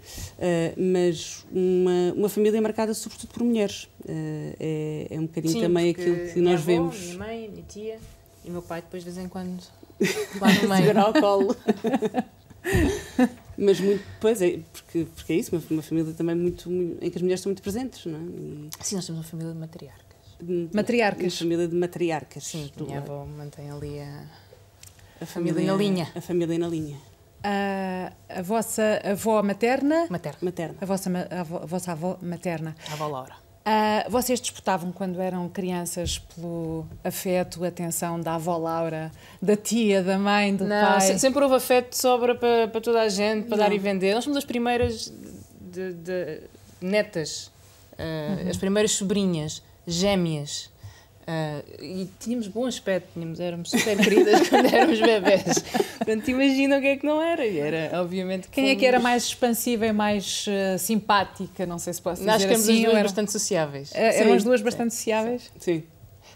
mas 0.77 1.47
uma, 1.53 2.13
uma 2.17 2.29
família 2.29 2.61
marcada 2.61 2.93
sobretudo 2.95 3.31
por 3.31 3.45
mulheres. 3.45 3.85
Uh, 4.05 4.57
é, 4.59 5.07
é 5.11 5.21
um 5.21 5.27
bocadinho 5.27 5.55
Sim, 5.55 5.61
também 5.61 5.91
aquilo 5.91 6.17
que 6.33 6.41
nós 6.41 6.55
avó, 6.55 6.67
vemos. 6.67 7.01
Minha 7.01 7.19
mãe, 7.19 7.49
minha 7.49 7.65
tia 7.69 7.99
e 8.45 8.51
meu 8.51 8.63
pai, 8.63 8.81
depois 8.81 9.05
de 9.05 9.11
vez 9.11 9.25
em 9.25 9.29
quando, 9.29 9.63
lá 10.41 10.53
no 10.55 10.69
meio. 10.69 10.99
ao 10.99 11.13
colo. 11.13 11.57
Mas 13.63 13.79
muito, 13.79 14.03
pois 14.19 14.41
é, 14.41 14.59
porque, 14.73 15.07
porque 15.15 15.33
é 15.35 15.37
isso, 15.37 15.55
uma, 15.55 15.63
uma 15.71 15.83
família 15.83 16.15
também 16.15 16.35
muito, 16.35 16.71
muito, 16.71 17.05
em 17.05 17.11
que 17.11 17.19
as 17.19 17.23
mulheres 17.23 17.41
estão 17.41 17.51
muito 17.51 17.63
presentes, 17.63 18.07
não 18.07 18.19
é? 18.19 18.23
E... 18.23 18.71
Sim, 18.81 18.97
nós 18.97 19.05
temos 19.05 19.21
uma 19.21 19.23
família 19.23 19.53
de 19.53 19.59
matriarcas. 19.59 20.37
De, 20.41 20.71
matriarcas? 20.73 21.35
Uma 21.35 21.39
família 21.39 21.69
de 21.69 21.77
matriarcas. 21.77 22.45
Sim, 22.45 22.71
a 22.75 22.83
minha 22.83 22.99
avó 23.01 23.27
mantém 23.27 23.71
ali 23.71 24.01
a, 24.01 24.25
a 25.21 25.27
família, 25.27 25.63
na 25.63 25.77
linha. 25.77 26.11
A 26.15 26.21
família 26.23 26.59
na 26.59 26.69
linha. 26.69 26.99
A, 27.45 28.13
a 28.31 28.41
vossa 28.41 28.99
avó 29.05 29.43
materna? 29.43 30.07
Materna. 30.09 30.39
materna. 30.41 30.77
A, 30.81 30.87
vossa, 30.87 31.11
a, 31.11 31.41
a 31.41 31.67
vossa 31.67 31.93
avó 31.93 32.19
materna? 32.23 32.75
A 32.89 32.95
avó 32.95 33.09
Laura. 33.09 33.50
Uh, 33.61 34.11
vocês 34.11 34.41
disputavam 34.41 34.91
quando 34.91 35.21
eram 35.21 35.47
crianças 35.47 36.19
pelo 36.19 36.87
afeto, 37.05 37.63
atenção 37.63 38.19
da 38.19 38.37
avó 38.37 38.57
Laura, 38.57 39.13
da 39.41 39.55
tia, 39.55 40.03
da 40.03 40.19
mãe, 40.19 40.57
do 40.57 40.65
Não, 40.65 40.99
pai? 40.99 41.19
sempre 41.19 41.43
houve 41.43 41.57
afeto 41.57 41.91
de 41.91 41.99
sobra 41.99 42.35
para, 42.35 42.69
para 42.69 42.81
toda 42.81 43.03
a 43.03 43.09
gente, 43.11 43.49
para 43.49 43.59
Não. 43.59 43.65
dar 43.65 43.73
e 43.75 43.79
vender. 43.79 44.15
Nós 44.15 44.25
somos 44.25 44.39
as 44.39 44.47
primeiras 44.47 45.13
de, 45.61 45.93
de 45.93 46.41
netas, 46.81 47.53
uh, 47.99 48.43
uhum. 48.43 48.51
as 48.51 48.57
primeiras 48.57 48.93
sobrinhas, 48.93 49.63
gêmeas. 49.87 50.71
Uh, 51.21 51.85
e 51.85 52.09
tínhamos 52.19 52.49
bom 52.49 52.67
aspecto, 52.67 53.11
tínhamos, 53.15 53.39
éramos 53.39 53.71
super 53.71 53.97
queridas 53.97 54.47
quando 54.51 54.67
éramos 54.67 54.99
bebés. 55.01 55.59
Portanto, 55.99 56.29
imagina 56.29 56.79
o 56.79 56.81
que 56.81 56.87
é 56.87 56.97
que 56.97 57.07
não 57.07 57.23
era. 57.23 57.47
E 57.47 57.59
era, 57.59 58.01
obviamente. 58.01 58.49
Quem 58.49 58.65
fomos... 58.65 58.77
é 58.77 58.81
que 58.81 58.87
era 58.87 58.99
mais 58.99 59.25
expansiva 59.25 59.87
e 59.87 59.93
mais 59.93 60.47
uh, 60.47 60.79
simpática? 60.79 61.67
Não 61.67 61.79
sei 61.79 61.93
se 61.93 62.03
posso 62.03 62.21
dizer 62.21 62.31
Acho 62.31 62.47
que 62.47 62.53
éramos 62.53 62.69
assim. 62.69 62.85
as 62.85 62.91
duas 62.91 63.03
bastante 63.03 63.33
sociáveis. 63.33 63.91
Uh, 63.93 63.97
eram 63.97 64.33
as 64.33 64.45
duas 64.45 64.63
bastante 64.63 64.95
sociáveis? 64.95 65.53
Sim. 65.59 65.85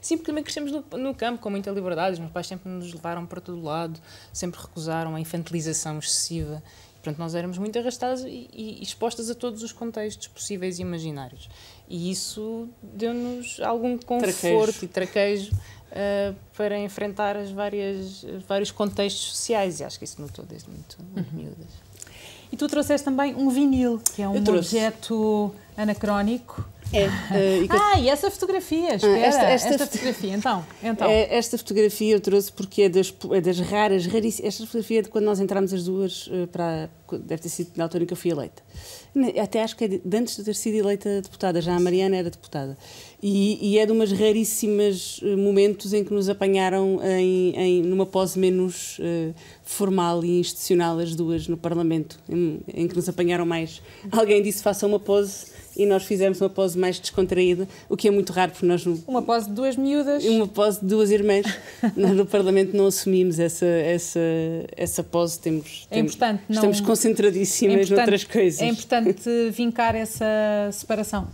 Sim, 0.01 0.19
porque 0.19 0.31
também 0.31 0.45
crescemos 0.45 0.71
no, 0.71 0.85
no, 0.99 1.15
campo 1.15 1.41
com 1.41 1.49
muita 1.49 1.71
liberdade. 1.71 2.13
Os 2.13 2.19
meus 2.19 2.31
pais 2.31 2.47
sempre 2.47 2.69
nos 2.69 2.93
levaram 2.93 3.25
para 3.25 3.41
todo 3.41 3.63
lado, 3.63 3.99
sempre 4.33 4.61
recusaram 4.61 5.15
a 5.15 5.21
infantilização 5.21 5.99
excessiva. 5.99 6.63
Portanto, 7.05 7.19
nós 7.19 7.35
éramos 7.35 7.59
muito 7.59 7.79
arrastadas 7.79 8.25
e, 8.25 8.49
e 8.51 8.83
expostas 8.83 9.29
a 9.29 9.35
todos 9.35 9.63
os 9.63 9.73
contextos 9.73 10.27
possíveis 10.29 10.79
e 10.79 10.83
imaginários. 10.83 11.51
E 11.87 12.11
isso 12.11 12.67
deu-nos 12.83 13.61
algum 13.61 13.99
conforto 13.99 14.41
traquejo. 14.41 14.85
e 14.85 14.89
traquejo 14.89 15.53
uh, 15.53 16.35
para 16.57 16.79
enfrentar 16.79 17.37
as 17.37 17.51
várias, 17.51 18.23
os 18.23 18.43
vários 18.45 18.71
contextos 18.71 19.37
sociais. 19.37 19.81
E 19.81 19.85
acho 19.85 19.99
que 19.99 20.07
isso 20.07 20.19
notou 20.19 20.47
desde 20.47 20.71
muito, 20.71 20.97
muito 21.15 21.31
uhum. 21.31 21.43
miúdas. 21.43 21.69
E 22.51 22.57
tu 22.57 22.69
trouxeste 22.69 23.05
também 23.05 23.35
um 23.35 23.51
vinil, 23.51 24.01
que 24.15 24.23
é 24.23 24.29
um 24.29 24.37
objeto 24.37 25.55
anacrónico. 25.77 26.65
É, 26.95 27.09
uh, 27.09 27.65
e 27.65 27.69
ah, 27.71 27.99
e 27.99 28.09
essa 28.09 28.31
fotografia, 28.31 28.91
ah, 28.93 28.95
espera, 28.95 29.19
esta, 29.19 29.43
esta, 29.43 29.69
esta 29.69 29.87
fotografia, 29.87 30.35
então, 30.35 30.65
então. 30.83 31.11
É, 31.11 31.37
esta 31.37 31.59
fotografia 31.59 32.15
eu 32.15 32.21
trouxe 32.21 32.53
porque 32.53 32.83
é 32.83 32.89
das, 32.89 33.13
é 33.33 33.41
das 33.41 33.59
raras, 33.59 34.07
raríssimas, 34.07 34.49
esta 34.49 34.65
fotografia 34.65 35.01
é 35.01 35.03
de 35.03 35.09
quando 35.09 35.25
nós 35.25 35.41
entramos 35.41 35.73
as 35.73 35.85
duas 35.85 36.29
uh, 36.29 36.47
para, 36.47 36.89
deve 37.13 37.43
ter 37.43 37.49
sido 37.49 37.73
na 37.77 37.85
altura 37.85 38.05
em 38.05 38.07
que 38.07 38.13
eu 38.13 38.17
fui 38.17 38.31
eleita. 38.31 38.63
Até 39.43 39.63
acho 39.63 39.77
que 39.77 39.85
é 39.85 39.89
de, 39.89 39.99
de 39.99 40.17
antes 40.17 40.37
de 40.37 40.45
ter 40.45 40.55
sido 40.55 40.77
eleita 40.77 41.21
deputada, 41.21 41.61
já 41.61 41.75
a 41.75 41.81
Mariana 41.81 42.17
era 42.17 42.31
deputada. 42.31 42.77
E, 43.27 43.71
e, 43.71 43.79
é 43.79 43.87
de 43.87 43.93
umas 43.93 44.13
raríssimas 44.13 45.19
eh, 45.23 45.35
momentos 45.35 45.95
em 45.95 46.05
que 46.05 46.13
nos 46.13 46.29
apanharam 46.29 47.01
em, 47.03 47.57
em 47.57 47.83
numa 47.83 48.05
pose 48.05 48.39
menos 48.39 48.99
uh, 48.99 49.35
formal 49.63 50.23
e 50.23 50.41
institucional 50.41 50.99
as 50.99 51.15
duas 51.15 51.49
no 51.49 51.57
Parlamento, 51.57 52.21
em, 52.29 52.61
em, 52.69 52.87
que 52.87 52.95
nos 52.95 53.09
apanharam 53.09 53.47
mais. 53.47 53.81
Alguém 54.13 54.43
disse 54.43 54.63
faça 54.63 54.87
uma 54.87 55.01
pose 55.01 55.47
e 55.75 55.87
nós 55.87 56.05
fizemos 56.05 56.39
uma 56.39 56.51
pose 56.51 56.79
mais 56.79 57.01
descontraída, 57.01 57.67
o 57.89 57.97
que 57.97 58.09
é 58.09 58.11
muito 58.11 58.31
raro 58.31 58.53
porque 58.53 58.67
nós 58.67 58.85
uma 59.07 59.23
pose 59.23 59.49
de 59.49 59.55
duas 59.55 59.75
miúdas, 59.75 60.23
uma 60.27 60.47
pose 60.47 60.81
de 60.81 60.87
duas 60.87 61.11
irmãs. 61.11 61.47
nós 61.97 62.15
no 62.15 62.27
Parlamento 62.27 62.77
não 62.77 62.89
assumimos 62.89 63.39
essa 63.39 63.65
essa 63.65 64.21
essa 64.77 65.03
pose, 65.03 65.41
temos, 65.41 65.89
é 65.91 65.99
importante, 65.99 66.43
não, 66.47 66.57
estamos 66.57 66.81
concentradíssimas 66.83 67.91
é 67.91 67.95
noutras 67.97 68.25
coisas. 68.25 68.61
É 68.61 68.67
importante 68.67 69.31
vincar 69.51 69.95
essa 69.95 70.27
separação. 70.71 71.27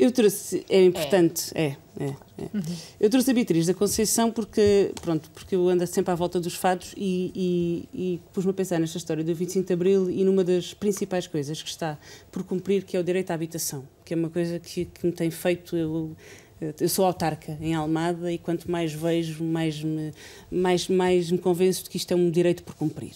Eu 0.00 0.12
trouxe, 0.12 0.64
é 0.68 0.84
importante, 0.84 1.50
é, 1.56 1.76
é. 1.98 2.04
é, 2.04 2.04
é. 2.38 2.42
Uhum. 2.54 2.62
Eu 3.00 3.10
trouxe 3.10 3.32
a 3.32 3.34
Beatriz 3.34 3.66
da 3.66 3.74
Conceição 3.74 4.30
porque, 4.30 4.92
pronto, 5.02 5.28
porque 5.32 5.56
eu 5.56 5.68
ando 5.68 5.84
sempre 5.88 6.12
à 6.12 6.14
volta 6.14 6.38
dos 6.38 6.54
fados 6.54 6.94
e, 6.96 7.32
e, 7.34 7.88
e 7.92 8.20
pus-me 8.32 8.52
a 8.52 8.54
pensar 8.54 8.78
nesta 8.78 8.96
história 8.96 9.24
do 9.24 9.34
25 9.34 9.66
de 9.66 9.72
Abril 9.72 10.08
e 10.08 10.22
numa 10.22 10.44
das 10.44 10.72
principais 10.72 11.26
coisas 11.26 11.60
que 11.60 11.68
está 11.68 11.98
por 12.30 12.44
cumprir, 12.44 12.84
que 12.84 12.96
é 12.96 13.00
o 13.00 13.02
direito 13.02 13.32
à 13.32 13.34
habitação, 13.34 13.88
que 14.04 14.14
é 14.14 14.16
uma 14.16 14.30
coisa 14.30 14.60
que, 14.60 14.84
que 14.84 15.04
me 15.04 15.10
tem 15.10 15.32
feito 15.32 15.76
eu 15.76 16.16
eu 16.60 16.88
sou 16.88 17.04
autarca 17.04 17.56
em 17.60 17.74
Almada 17.74 18.32
e 18.32 18.38
quanto 18.38 18.70
mais 18.70 18.92
vejo, 18.92 19.44
mais 19.44 19.82
me, 19.82 20.12
mais, 20.50 20.88
mais 20.88 21.30
me 21.30 21.38
convenço 21.38 21.84
de 21.84 21.90
que 21.90 21.96
isto 21.96 22.12
é 22.12 22.16
um 22.16 22.30
direito 22.30 22.64
por 22.64 22.74
cumprir. 22.74 23.14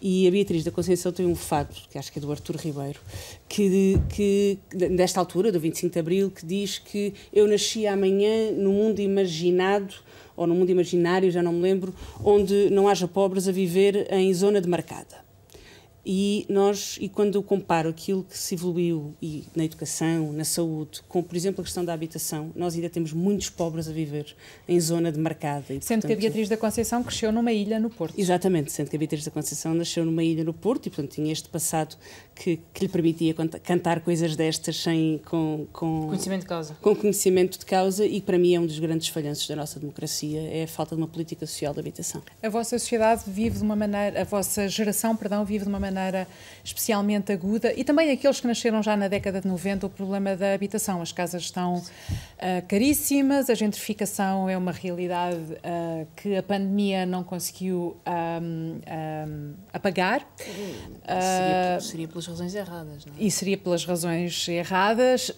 E 0.00 0.28
a 0.28 0.30
Beatriz 0.30 0.62
da 0.62 0.70
Conceição 0.70 1.10
tem 1.10 1.26
um 1.26 1.34
fado, 1.34 1.74
que 1.90 1.98
acho 1.98 2.12
que 2.12 2.18
é 2.18 2.22
do 2.22 2.30
Artur 2.30 2.56
Ribeiro, 2.56 3.00
que, 3.48 3.98
que 4.08 4.58
desta 4.90 5.18
altura, 5.18 5.50
do 5.50 5.58
25 5.58 5.92
de 5.92 5.98
Abril, 5.98 6.30
que 6.30 6.46
diz 6.46 6.78
que 6.78 7.12
eu 7.32 7.48
nasci 7.48 7.86
amanhã 7.86 8.52
no 8.52 8.72
mundo 8.72 9.00
imaginado 9.00 9.92
ou 10.36 10.46
no 10.46 10.54
mundo 10.54 10.70
imaginário, 10.70 11.30
já 11.30 11.42
não 11.42 11.52
me 11.52 11.62
lembro, 11.62 11.94
onde 12.22 12.70
não 12.70 12.86
haja 12.88 13.08
pobres 13.08 13.48
a 13.48 13.52
viver 13.52 14.06
em 14.12 14.32
zona 14.32 14.60
demarcada. 14.60 15.25
E 16.08 16.46
nós, 16.48 16.98
e 17.00 17.08
quando 17.08 17.34
eu 17.34 17.42
comparo 17.42 17.88
aquilo 17.88 18.22
que 18.22 18.38
se 18.38 18.54
evoluiu 18.54 19.12
e 19.20 19.42
na 19.56 19.64
educação, 19.64 20.32
na 20.32 20.44
saúde, 20.44 21.02
com, 21.08 21.20
por 21.20 21.34
exemplo, 21.34 21.62
a 21.62 21.64
questão 21.64 21.84
da 21.84 21.92
habitação, 21.92 22.52
nós 22.54 22.76
ainda 22.76 22.88
temos 22.88 23.12
muitos 23.12 23.50
pobres 23.50 23.88
a 23.88 23.92
viver 23.92 24.36
em 24.68 24.78
zona 24.78 25.10
demarcada. 25.10 25.74
E, 25.74 25.82
sendo 25.82 26.02
portanto, 26.02 26.06
que 26.06 26.12
a 26.12 26.16
Beatriz 26.16 26.48
da 26.48 26.56
Conceição 26.56 27.02
cresceu 27.02 27.32
numa 27.32 27.50
ilha 27.52 27.80
no 27.80 27.90
Porto. 27.90 28.14
Exatamente, 28.16 28.70
sendo 28.70 28.88
que 28.88 28.94
a 28.94 28.98
Beatriz 29.00 29.24
da 29.24 29.32
Conceição 29.32 29.74
nasceu 29.74 30.04
numa 30.04 30.22
ilha 30.22 30.44
no 30.44 30.54
Porto 30.54 30.86
e, 30.86 30.90
portanto, 30.90 31.10
tinha 31.10 31.32
este 31.32 31.48
passado 31.48 31.96
que, 32.36 32.60
que 32.72 32.84
lhe 32.84 32.88
permitia 32.88 33.34
cantar 33.34 34.00
coisas 34.00 34.36
destas 34.36 34.76
sem, 34.76 35.20
com, 35.24 35.66
com 35.72 36.08
conhecimento 36.08 36.42
de 36.42 36.46
causa. 36.46 36.76
Com 36.80 36.94
conhecimento 36.94 37.58
de 37.58 37.64
causa 37.64 38.04
e, 38.04 38.20
para 38.20 38.38
mim, 38.38 38.54
é 38.54 38.60
um 38.60 38.66
dos 38.66 38.78
grandes 38.78 39.08
falhanços 39.08 39.48
da 39.48 39.56
nossa 39.56 39.80
democracia, 39.80 40.40
é 40.42 40.64
a 40.64 40.68
falta 40.68 40.94
de 40.94 41.00
uma 41.00 41.08
política 41.08 41.46
social 41.46 41.72
de 41.72 41.80
habitação. 41.80 42.22
A 42.42 42.48
vossa 42.48 42.78
sociedade 42.78 43.22
vive 43.26 43.58
de 43.58 43.64
uma 43.64 43.74
maneira, 43.74 44.20
a 44.20 44.24
vossa 44.24 44.68
geração, 44.68 45.16
perdão, 45.16 45.44
vive 45.44 45.64
de 45.64 45.68
uma 45.68 45.80
maneira 45.80 46.28
especialmente 46.62 47.32
aguda, 47.32 47.72
e 47.74 47.82
também 47.82 48.10
aqueles 48.10 48.38
que 48.38 48.46
nasceram 48.46 48.82
já 48.82 48.96
na 48.96 49.08
década 49.08 49.40
de 49.40 49.48
90, 49.48 49.86
o 49.86 49.90
problema 49.90 50.36
da 50.36 50.52
habitação. 50.52 51.00
As 51.00 51.12
casas 51.12 51.42
estão 51.42 51.76
uh, 51.76 51.82
caríssimas, 52.68 53.48
a 53.48 53.54
gentrificação 53.54 54.48
é 54.48 54.58
uma 54.58 54.72
realidade 54.72 55.36
uh, 55.54 56.06
que 56.14 56.36
a 56.36 56.42
pandemia 56.42 57.06
não 57.06 57.24
conseguiu 57.24 57.96
um, 58.06 58.80
um, 58.86 59.54
apagar. 59.72 60.26
Seria, 60.36 61.80
seria, 61.80 62.08
pelas 62.26 62.40
razões 62.40 62.54
erradas, 62.54 63.06
não 63.06 63.14
é? 63.14 63.16
E 63.18 63.30
seria 63.30 63.56
pelas 63.56 63.84
razões 63.84 64.48
erradas. 64.48 65.32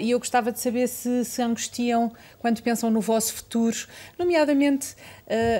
e 0.00 0.10
eu 0.10 0.18
gostava 0.18 0.52
de 0.52 0.60
saber 0.60 0.88
se 0.88 1.24
se 1.24 1.42
angustiam 1.42 2.12
quando 2.38 2.62
pensam 2.62 2.90
no 2.90 3.00
vosso 3.00 3.34
futuro, 3.34 3.76
nomeadamente 4.18 4.94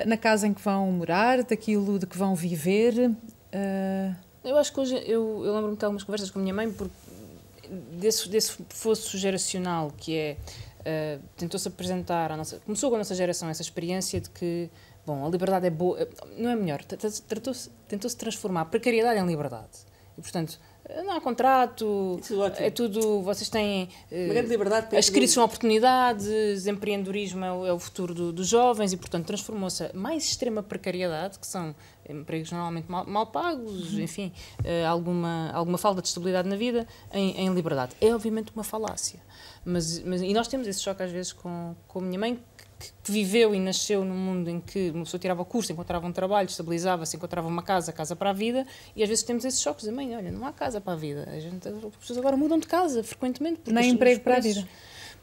na 0.05 0.17
casa 0.17 0.47
em 0.47 0.53
que 0.53 0.61
vão 0.61 0.91
morar, 0.91 1.43
daquilo 1.43 1.99
de 1.99 2.05
que 2.05 2.17
vão 2.17 2.35
viver. 2.35 3.11
Uh, 3.47 4.15
eu 4.43 4.57
acho 4.57 4.71
que 4.71 4.79
hoje, 4.79 4.95
eu, 5.05 5.43
eu 5.45 5.53
lembro-me 5.53 5.77
de 5.77 5.85
algumas 5.85 6.03
conversas 6.03 6.29
com 6.29 6.39
a 6.39 6.41
minha 6.41 6.53
mãe, 6.53 6.71
porque 6.71 6.93
desse, 7.91 8.29
desse 8.29 8.57
fosso 8.69 9.17
geracional 9.17 9.91
que 9.97 10.15
é, 10.15 10.37
uh, 11.17 11.23
tentou-se 11.35 11.67
apresentar, 11.67 12.31
a 12.31 12.37
nossa, 12.37 12.59
começou 12.59 12.89
com 12.89 12.95
a 12.95 12.99
nossa 12.99 13.15
geração 13.15 13.49
essa 13.49 13.61
experiência 13.61 14.21
de 14.21 14.29
que, 14.29 14.69
bom, 15.05 15.25
a 15.25 15.29
liberdade 15.29 15.67
é 15.67 15.69
boa, 15.69 16.07
não 16.37 16.49
é 16.49 16.55
melhor, 16.55 16.83
tentou-se 16.83 18.17
transformar 18.17 18.61
a 18.61 18.65
precariedade 18.65 19.19
em 19.19 19.25
liberdade. 19.25 19.86
E, 20.17 20.21
portanto, 20.21 20.59
não 21.03 21.17
há 21.17 21.21
contrato, 21.21 22.19
é 22.57 22.69
tudo. 22.69 23.21
Vocês 23.21 23.49
têm. 23.49 23.89
Uma 24.09 24.33
grande 24.33 24.49
liberdade 24.49 24.95
as 24.95 25.09
crises 25.09 25.33
são 25.33 25.43
oportunidades, 25.43 26.65
empreendedorismo 26.65 27.43
é 27.43 27.51
o, 27.51 27.65
é 27.67 27.73
o 27.73 27.79
futuro 27.79 28.13
do, 28.13 28.31
dos 28.31 28.47
jovens 28.47 28.93
e, 28.93 28.97
portanto, 28.97 29.25
transformou-se 29.25 29.83
a 29.83 29.91
mais 29.93 30.23
extrema 30.23 30.63
precariedade, 30.63 31.37
que 31.37 31.45
são 31.45 31.75
empregos 32.09 32.51
normalmente 32.51 32.89
mal, 32.89 33.05
mal 33.05 33.27
pagos, 33.27 33.93
uhum. 33.93 33.99
enfim, 33.99 34.31
uh, 34.59 34.87
alguma, 34.87 35.51
alguma 35.51 35.77
falta 35.77 36.01
de 36.01 36.07
estabilidade 36.07 36.47
na 36.47 36.55
vida, 36.55 36.87
em, 37.11 37.37
em 37.41 37.53
liberdade. 37.53 37.93
É, 37.99 38.13
obviamente, 38.15 38.51
uma 38.55 38.63
falácia. 38.63 39.19
Mas, 39.65 39.99
mas, 39.99 40.21
e 40.21 40.33
nós 40.33 40.47
temos 40.47 40.67
esse 40.67 40.81
choque, 40.81 41.03
às 41.03 41.11
vezes, 41.11 41.33
com, 41.33 41.75
com 41.87 41.99
a 41.99 42.01
minha 42.01 42.17
mãe, 42.17 42.39
que 42.79 43.11
viveu 43.11 43.55
e 43.55 43.59
nasceu 43.59 44.03
num 44.03 44.15
mundo 44.15 44.49
em 44.49 44.59
que 44.59 44.91
uma 44.91 45.03
pessoa 45.03 45.19
tirava 45.19 45.41
o 45.41 45.45
curso, 45.45 45.71
encontrava 45.71 46.05
um 46.05 46.11
trabalho, 46.11 46.47
estabilizava-se, 46.47 47.15
encontrava 47.15 47.47
uma 47.47 47.63
casa, 47.63 47.91
casa 47.91 48.15
para 48.15 48.29
a 48.29 48.33
vida, 48.33 48.65
e 48.95 49.03
às 49.03 49.09
vezes 49.09 49.23
temos 49.23 49.45
esses 49.45 49.61
choques 49.61 49.85
de 49.85 49.91
mãe, 49.91 50.15
olha, 50.15 50.31
não 50.31 50.45
há 50.45 50.51
casa 50.51 50.79
para 50.79 50.93
a 50.93 50.95
vida. 50.95 51.27
A 51.31 51.39
gente, 51.39 51.67
as 51.67 51.95
pessoas 51.95 52.19
agora 52.19 52.37
mudam 52.37 52.59
de 52.59 52.67
casa 52.67 53.03
frequentemente. 53.03 53.61
Nem 53.71 53.91
emprego 53.91 54.21
para 54.21 54.37
a 54.37 54.39
vida. 54.39 54.67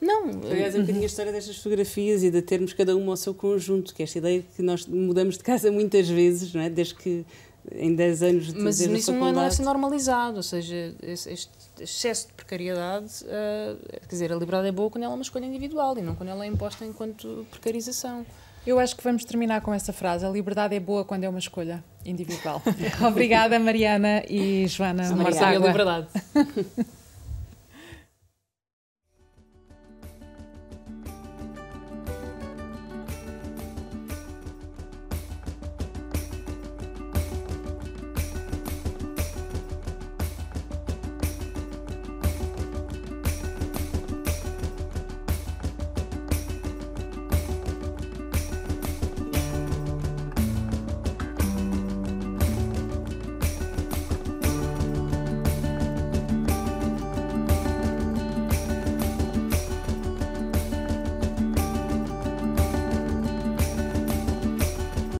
Não. 0.01 0.29
Aliás, 0.51 0.75
é 0.75 0.79
um 0.79 0.81
bocadinho 0.83 1.05
a 1.05 1.07
história 1.07 1.33
destas 1.33 1.57
fotografias 1.57 2.23
e 2.23 2.31
de 2.31 2.43
termos 2.43 2.73
cada 2.73 2.97
uma 2.97 3.13
ao 3.13 3.17
seu 3.17 3.33
conjunto, 3.33 3.95
que 3.95 4.03
é 4.03 4.05
esta 4.05 4.19
ideia 4.19 4.45
que 4.55 4.63
nós 4.63 4.87
mudamos 4.87 5.39
de 5.39 5.45
casa 5.45 5.71
muitas 5.71 6.09
vezes, 6.09 6.53
não 6.53 6.61
é? 6.61 6.69
desde 6.69 6.95
que 6.95 7.25
em 7.73 7.95
10 7.95 8.23
anos 8.23 8.53
de 8.53 8.59
Mas 8.59 8.81
isso 8.81 9.13
não, 9.13 9.33
não 9.33 9.43
deve 9.43 9.55
ser 9.55 9.63
normalizado, 9.63 10.37
ou 10.37 10.43
seja, 10.43 10.95
este 11.03 11.49
excesso 11.81 12.29
de 12.29 12.35
precariedade, 12.35 13.25
uh, 13.25 14.01
quer 14.01 14.09
dizer, 14.09 14.33
a 14.33 14.37
liberdade 14.37 14.69
é 14.69 14.73
boa 14.73 14.91
quando 14.91 15.05
ela 15.05 15.13
é 15.13 15.17
uma 15.17 15.23
escolha 15.23 15.45
individual 15.45 15.97
e 15.99 16.03
não 16.03 16.15
quando 16.15 16.29
ela 16.29 16.45
é 16.45 16.49
imposta 16.49 16.85
enquanto 16.85 17.47
precarização. 17.51 18.25
Eu 18.67 18.79
acho 18.79 18.97
que 18.97 19.05
vamos 19.05 19.25
terminar 19.25 19.61
com 19.61 19.75
essa 19.75 19.93
frase: 19.93 20.25
a 20.25 20.29
liberdade 20.29 20.75
é 20.75 20.81
boa 20.81 21.05
quando 21.05 21.25
é 21.25 21.29
uma 21.29 21.39
escolha 21.39 21.85
individual. 22.05 22.63
Obrigada, 23.07 23.59
Mariana 23.59 24.23
e 24.29 24.67
Joana 24.67 25.11
Obrigada, 25.13 25.59
liberdade. 25.59 26.09